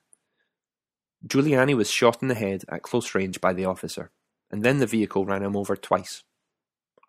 Giuliani 1.26 1.76
was 1.76 1.90
shot 1.90 2.22
in 2.22 2.28
the 2.28 2.34
head 2.34 2.64
at 2.70 2.82
close 2.82 3.14
range 3.14 3.42
by 3.42 3.52
the 3.52 3.66
officer, 3.66 4.10
and 4.50 4.62
then 4.62 4.78
the 4.78 4.86
vehicle 4.86 5.26
ran 5.26 5.42
him 5.42 5.54
over 5.54 5.76
twice. 5.76 6.22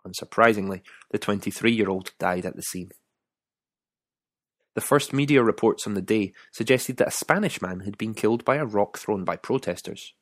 Unsurprisingly, 0.05 0.81
the 1.11 1.17
23 1.17 1.71
year 1.71 1.89
old 1.89 2.11
died 2.19 2.45
at 2.45 2.57
the 2.57 2.63
scene. 2.63 2.91
The 4.75 4.81
first 4.81 5.13
media 5.13 5.41
reports 5.41 5.87
on 5.87 5.93
the 5.93 6.01
day 6.01 6.33
suggested 6.51 6.97
that 6.97 7.07
a 7.07 7.11
Spanish 7.11 7.61
man 7.61 7.81
had 7.81 7.97
been 7.97 8.13
killed 8.13 8.43
by 8.43 8.57
a 8.57 8.65
rock 8.65 8.97
thrown 8.97 9.23
by 9.23 9.37
protesters. 9.37 10.13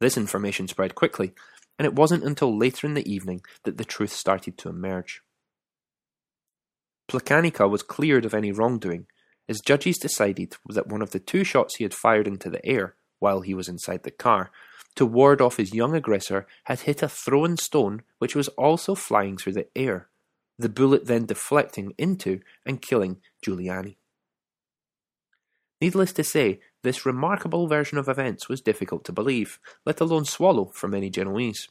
This 0.00 0.16
information 0.16 0.66
spread 0.66 0.94
quickly, 0.94 1.34
and 1.78 1.84
it 1.84 1.94
wasn't 1.94 2.24
until 2.24 2.56
later 2.56 2.86
in 2.86 2.94
the 2.94 3.10
evening 3.10 3.42
that 3.64 3.76
the 3.76 3.84
truth 3.84 4.12
started 4.12 4.56
to 4.58 4.70
emerge. 4.70 5.20
Placanica 7.08 7.68
was 7.68 7.82
cleared 7.82 8.24
of 8.24 8.34
any 8.34 8.52
wrongdoing, 8.52 9.06
as 9.48 9.60
judges 9.60 9.98
decided 9.98 10.56
that 10.68 10.88
one 10.88 11.02
of 11.02 11.10
the 11.10 11.18
two 11.18 11.42
shots 11.42 11.76
he 11.76 11.84
had 11.84 11.94
fired 11.94 12.26
into 12.26 12.50
the 12.50 12.64
air 12.66 12.96
while 13.18 13.40
he 13.40 13.54
was 13.54 13.68
inside 13.68 14.02
the 14.02 14.10
car 14.10 14.50
to 14.98 15.06
ward 15.06 15.40
off 15.40 15.58
his 15.58 15.72
young 15.72 15.94
aggressor 15.94 16.44
had 16.64 16.80
hit 16.80 17.04
a 17.04 17.08
thrown 17.08 17.56
stone 17.56 18.02
which 18.18 18.34
was 18.34 18.48
also 18.48 18.96
flying 18.96 19.36
through 19.36 19.52
the 19.52 19.68
air, 19.76 20.08
the 20.58 20.68
bullet 20.68 21.06
then 21.06 21.24
deflecting 21.24 21.92
into 21.96 22.40
and 22.66 22.82
killing 22.82 23.18
Giuliani. 23.46 23.96
Needless 25.80 26.12
to 26.14 26.24
say, 26.24 26.58
this 26.82 27.06
remarkable 27.06 27.68
version 27.68 27.96
of 27.96 28.08
events 28.08 28.48
was 28.48 28.60
difficult 28.60 29.04
to 29.04 29.12
believe, 29.12 29.60
let 29.86 30.00
alone 30.00 30.24
swallow 30.24 30.72
for 30.74 30.88
many 30.88 31.10
Genoese. 31.10 31.68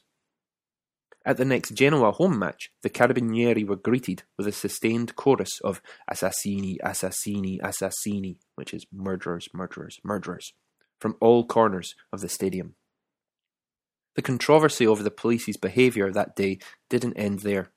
At 1.24 1.36
the 1.36 1.44
next 1.44 1.74
Genoa 1.74 2.12
home 2.12 2.38
match, 2.38 2.70
the 2.82 2.90
Carabinieri 2.90 3.66
were 3.66 3.76
greeted 3.76 4.22
with 4.36 4.46
a 4.46 4.52
sustained 4.52 5.16
chorus 5.16 5.60
of 5.62 5.82
Assassini, 6.10 6.78
Assassini, 6.82 7.60
Assassini, 7.60 8.36
which 8.54 8.72
is 8.72 8.86
murderers, 8.92 9.48
murderers, 9.52 9.98
murderers, 10.04 10.52
from 11.00 11.16
all 11.20 11.44
corners 11.44 11.94
of 12.12 12.20
the 12.20 12.28
stadium. 12.28 12.76
The 14.14 14.22
controversy 14.22 14.86
over 14.86 15.02
the 15.02 15.10
police's 15.10 15.56
behaviour 15.56 16.10
that 16.12 16.34
day 16.34 16.58
didn't 16.88 17.16
end 17.16 17.40
there. 17.40 17.70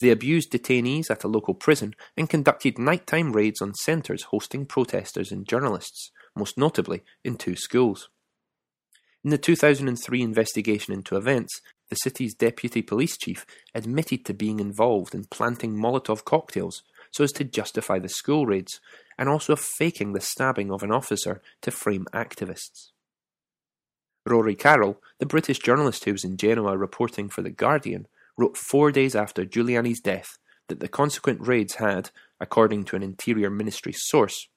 They 0.00 0.10
abused 0.10 0.52
detainees 0.52 1.10
at 1.10 1.24
a 1.24 1.28
local 1.28 1.54
prison 1.54 1.94
and 2.16 2.30
conducted 2.30 2.78
nighttime 2.78 3.32
raids 3.32 3.60
on 3.60 3.74
centres 3.74 4.24
hosting 4.24 4.66
protesters 4.66 5.32
and 5.32 5.48
journalists, 5.48 6.10
most 6.36 6.56
notably 6.56 7.02
in 7.24 7.36
two 7.36 7.56
schools. 7.56 8.08
In 9.24 9.30
the 9.30 9.38
2003 9.38 10.22
investigation 10.22 10.94
into 10.94 11.16
events, 11.16 11.60
the 11.90 11.96
city's 11.96 12.34
deputy 12.34 12.82
police 12.82 13.16
chief 13.16 13.46
admitted 13.74 14.24
to 14.24 14.34
being 14.34 14.60
involved 14.60 15.14
in 15.14 15.24
planting 15.24 15.74
Molotov 15.74 16.24
cocktails 16.24 16.82
so 17.10 17.24
as 17.24 17.32
to 17.32 17.44
justify 17.44 17.98
the 17.98 18.08
school 18.08 18.46
raids, 18.46 18.80
and 19.18 19.28
also 19.28 19.56
faking 19.56 20.12
the 20.12 20.20
stabbing 20.20 20.70
of 20.70 20.82
an 20.82 20.92
officer 20.92 21.40
to 21.62 21.70
frame 21.70 22.06
activists. 22.12 22.90
Rory 24.26 24.54
Carroll, 24.54 25.00
the 25.18 25.26
British 25.26 25.58
journalist 25.58 26.04
who 26.04 26.12
was 26.12 26.24
in 26.24 26.36
Genoa 26.36 26.76
reporting 26.76 27.28
for 27.28 27.42
The 27.42 27.50
Guardian, 27.50 28.06
wrote 28.36 28.56
four 28.56 28.92
days 28.92 29.16
after 29.16 29.44
Giuliani's 29.44 30.00
death 30.00 30.38
that 30.68 30.80
the 30.80 30.88
consequent 30.88 31.40
raids 31.40 31.76
had, 31.76 32.10
according 32.40 32.84
to 32.84 32.96
an 32.96 33.02
Interior 33.02 33.50
Ministry 33.50 33.92
source, 33.94 34.48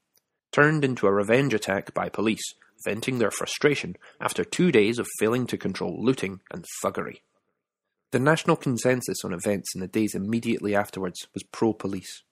turned 0.52 0.84
into 0.84 1.08
a 1.08 1.14
revenge 1.14 1.54
attack 1.54 1.94
by 1.94 2.10
police, 2.10 2.54
venting 2.86 3.20
their 3.20 3.32
frustration 3.32 3.96
after 4.20 4.44
two 4.44 4.72
days 4.72 5.00
of 5.00 5.08
failing 5.20 5.48
to 5.48 5.58
control 5.58 6.04
looting 6.04 6.42
and 6.52 6.66
thuggery. 6.84 7.20
The 8.12 8.20
national 8.20 8.58
consensus 8.58 9.24
on 9.24 9.34
events 9.34 9.74
in 9.74 9.82
the 9.82 9.88
days 9.88 10.16
immediately 10.16 10.76
afterwards 10.76 11.28
was 11.34 11.44
pro 11.44 11.74
police. 11.74 12.24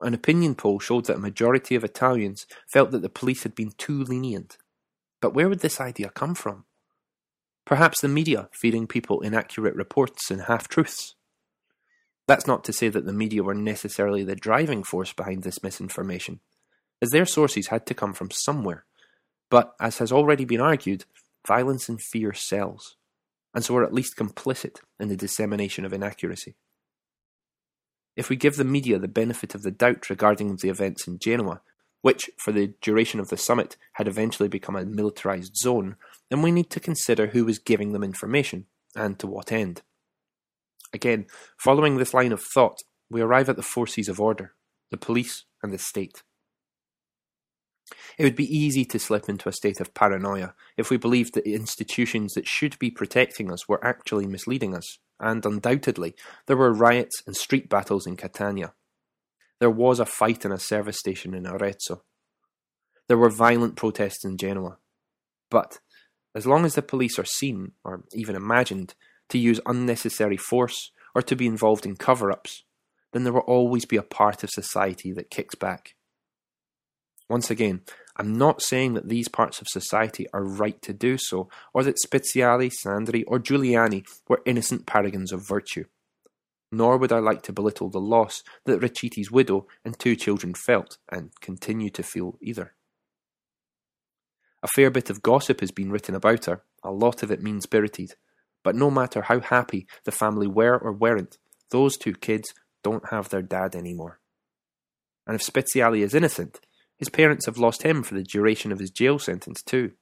An 0.00 0.14
opinion 0.14 0.54
poll 0.54 0.78
showed 0.78 1.06
that 1.06 1.16
a 1.16 1.20
majority 1.20 1.74
of 1.74 1.84
Italians 1.84 2.46
felt 2.72 2.90
that 2.90 3.02
the 3.02 3.08
police 3.08 3.42
had 3.42 3.54
been 3.54 3.72
too 3.78 4.02
lenient. 4.02 4.56
But 5.20 5.34
where 5.34 5.48
would 5.48 5.60
this 5.60 5.80
idea 5.80 6.10
come 6.10 6.34
from? 6.34 6.64
Perhaps 7.64 8.00
the 8.00 8.08
media 8.08 8.48
feeding 8.52 8.86
people 8.86 9.20
inaccurate 9.20 9.74
reports 9.74 10.30
and 10.30 10.42
half 10.42 10.68
truths. 10.68 11.14
That's 12.26 12.46
not 12.46 12.64
to 12.64 12.72
say 12.72 12.88
that 12.88 13.06
the 13.06 13.12
media 13.12 13.42
were 13.42 13.54
necessarily 13.54 14.22
the 14.24 14.36
driving 14.36 14.82
force 14.82 15.12
behind 15.12 15.42
this 15.42 15.62
misinformation, 15.62 16.40
as 17.02 17.10
their 17.10 17.26
sources 17.26 17.68
had 17.68 17.86
to 17.86 17.94
come 17.94 18.14
from 18.14 18.30
somewhere. 18.30 18.84
But, 19.50 19.74
as 19.80 19.98
has 19.98 20.12
already 20.12 20.44
been 20.44 20.60
argued, 20.60 21.04
violence 21.46 21.88
and 21.88 22.00
fear 22.00 22.32
sells, 22.32 22.96
and 23.54 23.64
so 23.64 23.76
are 23.76 23.84
at 23.84 23.94
least 23.94 24.16
complicit 24.16 24.80
in 25.00 25.08
the 25.08 25.16
dissemination 25.16 25.84
of 25.84 25.92
inaccuracy. 25.92 26.54
If 28.16 28.28
we 28.28 28.36
give 28.36 28.56
the 28.56 28.64
media 28.64 28.98
the 28.98 29.08
benefit 29.08 29.54
of 29.54 29.62
the 29.62 29.70
doubt 29.70 30.10
regarding 30.10 30.56
the 30.56 30.68
events 30.68 31.06
in 31.06 31.18
Genoa, 31.18 31.60
which, 32.02 32.30
for 32.36 32.52
the 32.52 32.74
duration 32.80 33.20
of 33.20 33.28
the 33.28 33.36
summit, 33.36 33.76
had 33.94 34.08
eventually 34.08 34.48
become 34.48 34.76
a 34.76 34.84
militarized 34.84 35.56
zone, 35.56 35.96
then 36.30 36.42
we 36.42 36.52
need 36.52 36.70
to 36.70 36.80
consider 36.80 37.28
who 37.28 37.44
was 37.44 37.58
giving 37.58 37.92
them 37.92 38.04
information, 38.04 38.66
and 38.94 39.18
to 39.18 39.26
what 39.26 39.52
end. 39.52 39.82
Again, 40.92 41.26
following 41.56 41.96
this 41.96 42.14
line 42.14 42.32
of 42.32 42.42
thought, 42.42 42.78
we 43.10 43.20
arrive 43.20 43.48
at 43.48 43.56
the 43.56 43.62
forces 43.62 44.08
of 44.08 44.20
order, 44.20 44.54
the 44.90 44.96
police 44.96 45.44
and 45.62 45.72
the 45.72 45.78
state. 45.78 46.22
It 48.18 48.24
would 48.24 48.36
be 48.36 48.56
easy 48.56 48.84
to 48.86 48.98
slip 48.98 49.28
into 49.28 49.48
a 49.48 49.52
state 49.52 49.80
of 49.80 49.94
paranoia 49.94 50.54
if 50.76 50.90
we 50.90 50.96
believed 50.96 51.34
that 51.34 51.44
the 51.44 51.54
institutions 51.54 52.34
that 52.34 52.46
should 52.46 52.78
be 52.78 52.90
protecting 52.90 53.50
us 53.52 53.68
were 53.68 53.84
actually 53.84 54.26
misleading 54.26 54.74
us, 54.74 54.98
and 55.20 55.44
undoubtedly 55.44 56.14
there 56.46 56.56
were 56.56 56.72
riots 56.72 57.22
and 57.26 57.36
street 57.36 57.68
battles 57.68 58.06
in 58.06 58.16
Catania. 58.16 58.72
There 59.60 59.70
was 59.70 60.00
a 60.00 60.06
fight 60.06 60.44
in 60.44 60.52
a 60.52 60.58
service 60.58 60.98
station 60.98 61.34
in 61.34 61.46
Arezzo. 61.46 62.02
There 63.08 63.18
were 63.18 63.30
violent 63.30 63.76
protests 63.76 64.24
in 64.24 64.36
Genoa. 64.36 64.78
But 65.50 65.80
as 66.34 66.46
long 66.46 66.64
as 66.64 66.74
the 66.74 66.82
police 66.82 67.18
are 67.18 67.24
seen, 67.24 67.72
or 67.84 68.04
even 68.12 68.36
imagined, 68.36 68.94
to 69.30 69.38
use 69.38 69.60
unnecessary 69.66 70.36
force 70.36 70.92
or 71.14 71.22
to 71.22 71.34
be 71.34 71.46
involved 71.46 71.86
in 71.86 71.96
cover 71.96 72.30
ups, 72.30 72.64
then 73.12 73.24
there 73.24 73.32
will 73.32 73.40
always 73.40 73.84
be 73.84 73.96
a 73.96 74.02
part 74.02 74.44
of 74.44 74.50
society 74.50 75.12
that 75.12 75.30
kicks 75.30 75.54
back. 75.54 75.94
Once 77.28 77.50
again, 77.50 77.82
I'm 78.16 78.36
not 78.36 78.62
saying 78.62 78.94
that 78.94 79.08
these 79.08 79.28
parts 79.28 79.60
of 79.60 79.68
society 79.68 80.26
are 80.32 80.42
right 80.42 80.80
to 80.82 80.92
do 80.92 81.18
so, 81.18 81.48
or 81.74 81.84
that 81.84 81.98
Speziale, 82.04 82.72
Sandri, 82.72 83.22
or 83.26 83.38
Giuliani 83.38 84.04
were 84.28 84.42
innocent 84.46 84.86
paragons 84.86 85.32
of 85.32 85.46
virtue. 85.46 85.84
Nor 86.72 86.98
would 86.98 87.12
I 87.12 87.18
like 87.18 87.42
to 87.42 87.52
belittle 87.52 87.90
the 87.90 88.00
loss 88.00 88.42
that 88.64 88.80
Ricci's 88.80 89.30
widow 89.30 89.66
and 89.84 89.98
two 89.98 90.16
children 90.16 90.54
felt, 90.54 90.98
and 91.10 91.30
continue 91.40 91.90
to 91.90 92.02
feel 92.02 92.38
either. 92.42 92.74
A 94.62 94.68
fair 94.68 94.90
bit 94.90 95.08
of 95.08 95.22
gossip 95.22 95.60
has 95.60 95.70
been 95.70 95.92
written 95.92 96.14
about 96.14 96.46
her, 96.46 96.62
a 96.82 96.90
lot 96.90 97.22
of 97.22 97.30
it 97.30 97.42
mean 97.42 97.60
spirited, 97.60 98.14
but 98.64 98.74
no 98.74 98.90
matter 98.90 99.22
how 99.22 99.40
happy 99.40 99.86
the 100.04 100.10
family 100.10 100.46
were 100.46 100.76
or 100.76 100.92
weren't, 100.92 101.38
those 101.70 101.96
two 101.96 102.14
kids 102.14 102.52
don't 102.82 103.10
have 103.10 103.28
their 103.28 103.42
dad 103.42 103.76
anymore. 103.76 104.18
And 105.26 105.36
if 105.36 105.46
Speziale 105.46 106.02
is 106.02 106.14
innocent, 106.14 106.60
his 106.98 107.08
parents 107.08 107.46
have 107.46 107.58
lost 107.58 107.82
him 107.82 108.02
for 108.02 108.14
the 108.14 108.22
duration 108.22 108.72
of 108.72 108.78
his 108.78 108.90
jail 108.90 109.18
sentence 109.18 109.62
too. 109.62 109.92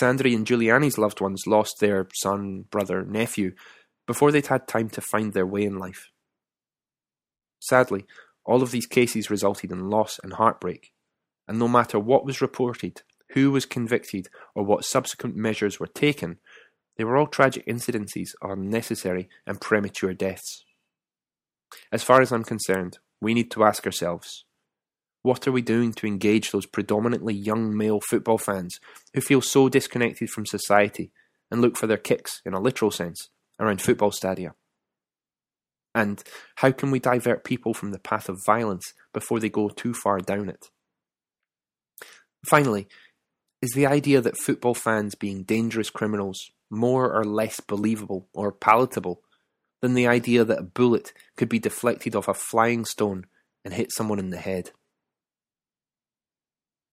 Sandri 0.00 0.34
and 0.34 0.46
Giuliani's 0.46 0.98
loved 0.98 1.20
ones 1.20 1.44
lost 1.46 1.78
their 1.78 2.08
son, 2.14 2.64
brother, 2.70 3.04
nephew 3.04 3.52
before 4.06 4.30
they'd 4.30 4.46
had 4.46 4.68
time 4.68 4.90
to 4.90 5.00
find 5.00 5.32
their 5.32 5.46
way 5.46 5.62
in 5.62 5.78
life. 5.78 6.10
Sadly, 7.60 8.04
all 8.44 8.62
of 8.62 8.70
these 8.70 8.86
cases 8.86 9.30
resulted 9.30 9.72
in 9.72 9.88
loss 9.88 10.20
and 10.22 10.34
heartbreak, 10.34 10.92
and 11.48 11.58
no 11.58 11.68
matter 11.68 11.98
what 11.98 12.26
was 12.26 12.42
reported, 12.42 13.02
who 13.30 13.50
was 13.50 13.64
convicted, 13.64 14.28
or 14.54 14.64
what 14.64 14.84
subsequent 14.84 15.34
measures 15.34 15.80
were 15.80 15.86
taken, 15.86 16.38
they 16.96 17.04
were 17.04 17.16
all 17.16 17.26
tragic 17.26 17.66
incidences 17.66 18.34
of 18.42 18.50
unnecessary 18.50 19.28
and 19.46 19.60
premature 19.60 20.12
deaths. 20.12 20.64
As 21.90 22.02
far 22.02 22.20
as 22.20 22.30
I'm 22.30 22.44
concerned, 22.44 22.98
we 23.20 23.34
need 23.34 23.50
to 23.52 23.64
ask 23.64 23.86
ourselves 23.86 24.44
what 25.24 25.48
are 25.48 25.52
we 25.52 25.62
doing 25.62 25.94
to 25.94 26.06
engage 26.06 26.50
those 26.50 26.66
predominantly 26.66 27.32
young 27.32 27.74
male 27.74 27.98
football 27.98 28.36
fans 28.36 28.78
who 29.14 29.22
feel 29.22 29.40
so 29.40 29.70
disconnected 29.70 30.28
from 30.28 30.44
society 30.44 31.12
and 31.50 31.62
look 31.62 31.78
for 31.78 31.86
their 31.86 31.96
kicks, 31.96 32.42
in 32.44 32.52
a 32.52 32.60
literal 32.60 32.90
sense, 32.90 33.30
around 33.58 33.80
football 33.80 34.10
stadia? 34.10 34.54
And 35.94 36.22
how 36.56 36.72
can 36.72 36.90
we 36.90 36.98
divert 36.98 37.42
people 37.42 37.72
from 37.72 37.90
the 37.90 37.98
path 37.98 38.28
of 38.28 38.44
violence 38.44 38.92
before 39.14 39.40
they 39.40 39.48
go 39.48 39.70
too 39.70 39.94
far 39.94 40.18
down 40.18 40.50
it? 40.50 40.66
Finally, 42.46 42.86
is 43.62 43.70
the 43.70 43.86
idea 43.86 44.20
that 44.20 44.36
football 44.36 44.74
fans 44.74 45.14
being 45.14 45.42
dangerous 45.42 45.88
criminals 45.88 46.50
more 46.68 47.10
or 47.10 47.24
less 47.24 47.60
believable 47.60 48.28
or 48.34 48.52
palatable 48.52 49.22
than 49.80 49.94
the 49.94 50.06
idea 50.06 50.44
that 50.44 50.58
a 50.58 50.64
bullet 50.64 51.14
could 51.34 51.48
be 51.48 51.58
deflected 51.58 52.14
off 52.14 52.28
a 52.28 52.34
flying 52.34 52.84
stone 52.84 53.24
and 53.64 53.72
hit 53.72 53.90
someone 53.90 54.18
in 54.18 54.28
the 54.28 54.36
head? 54.36 54.72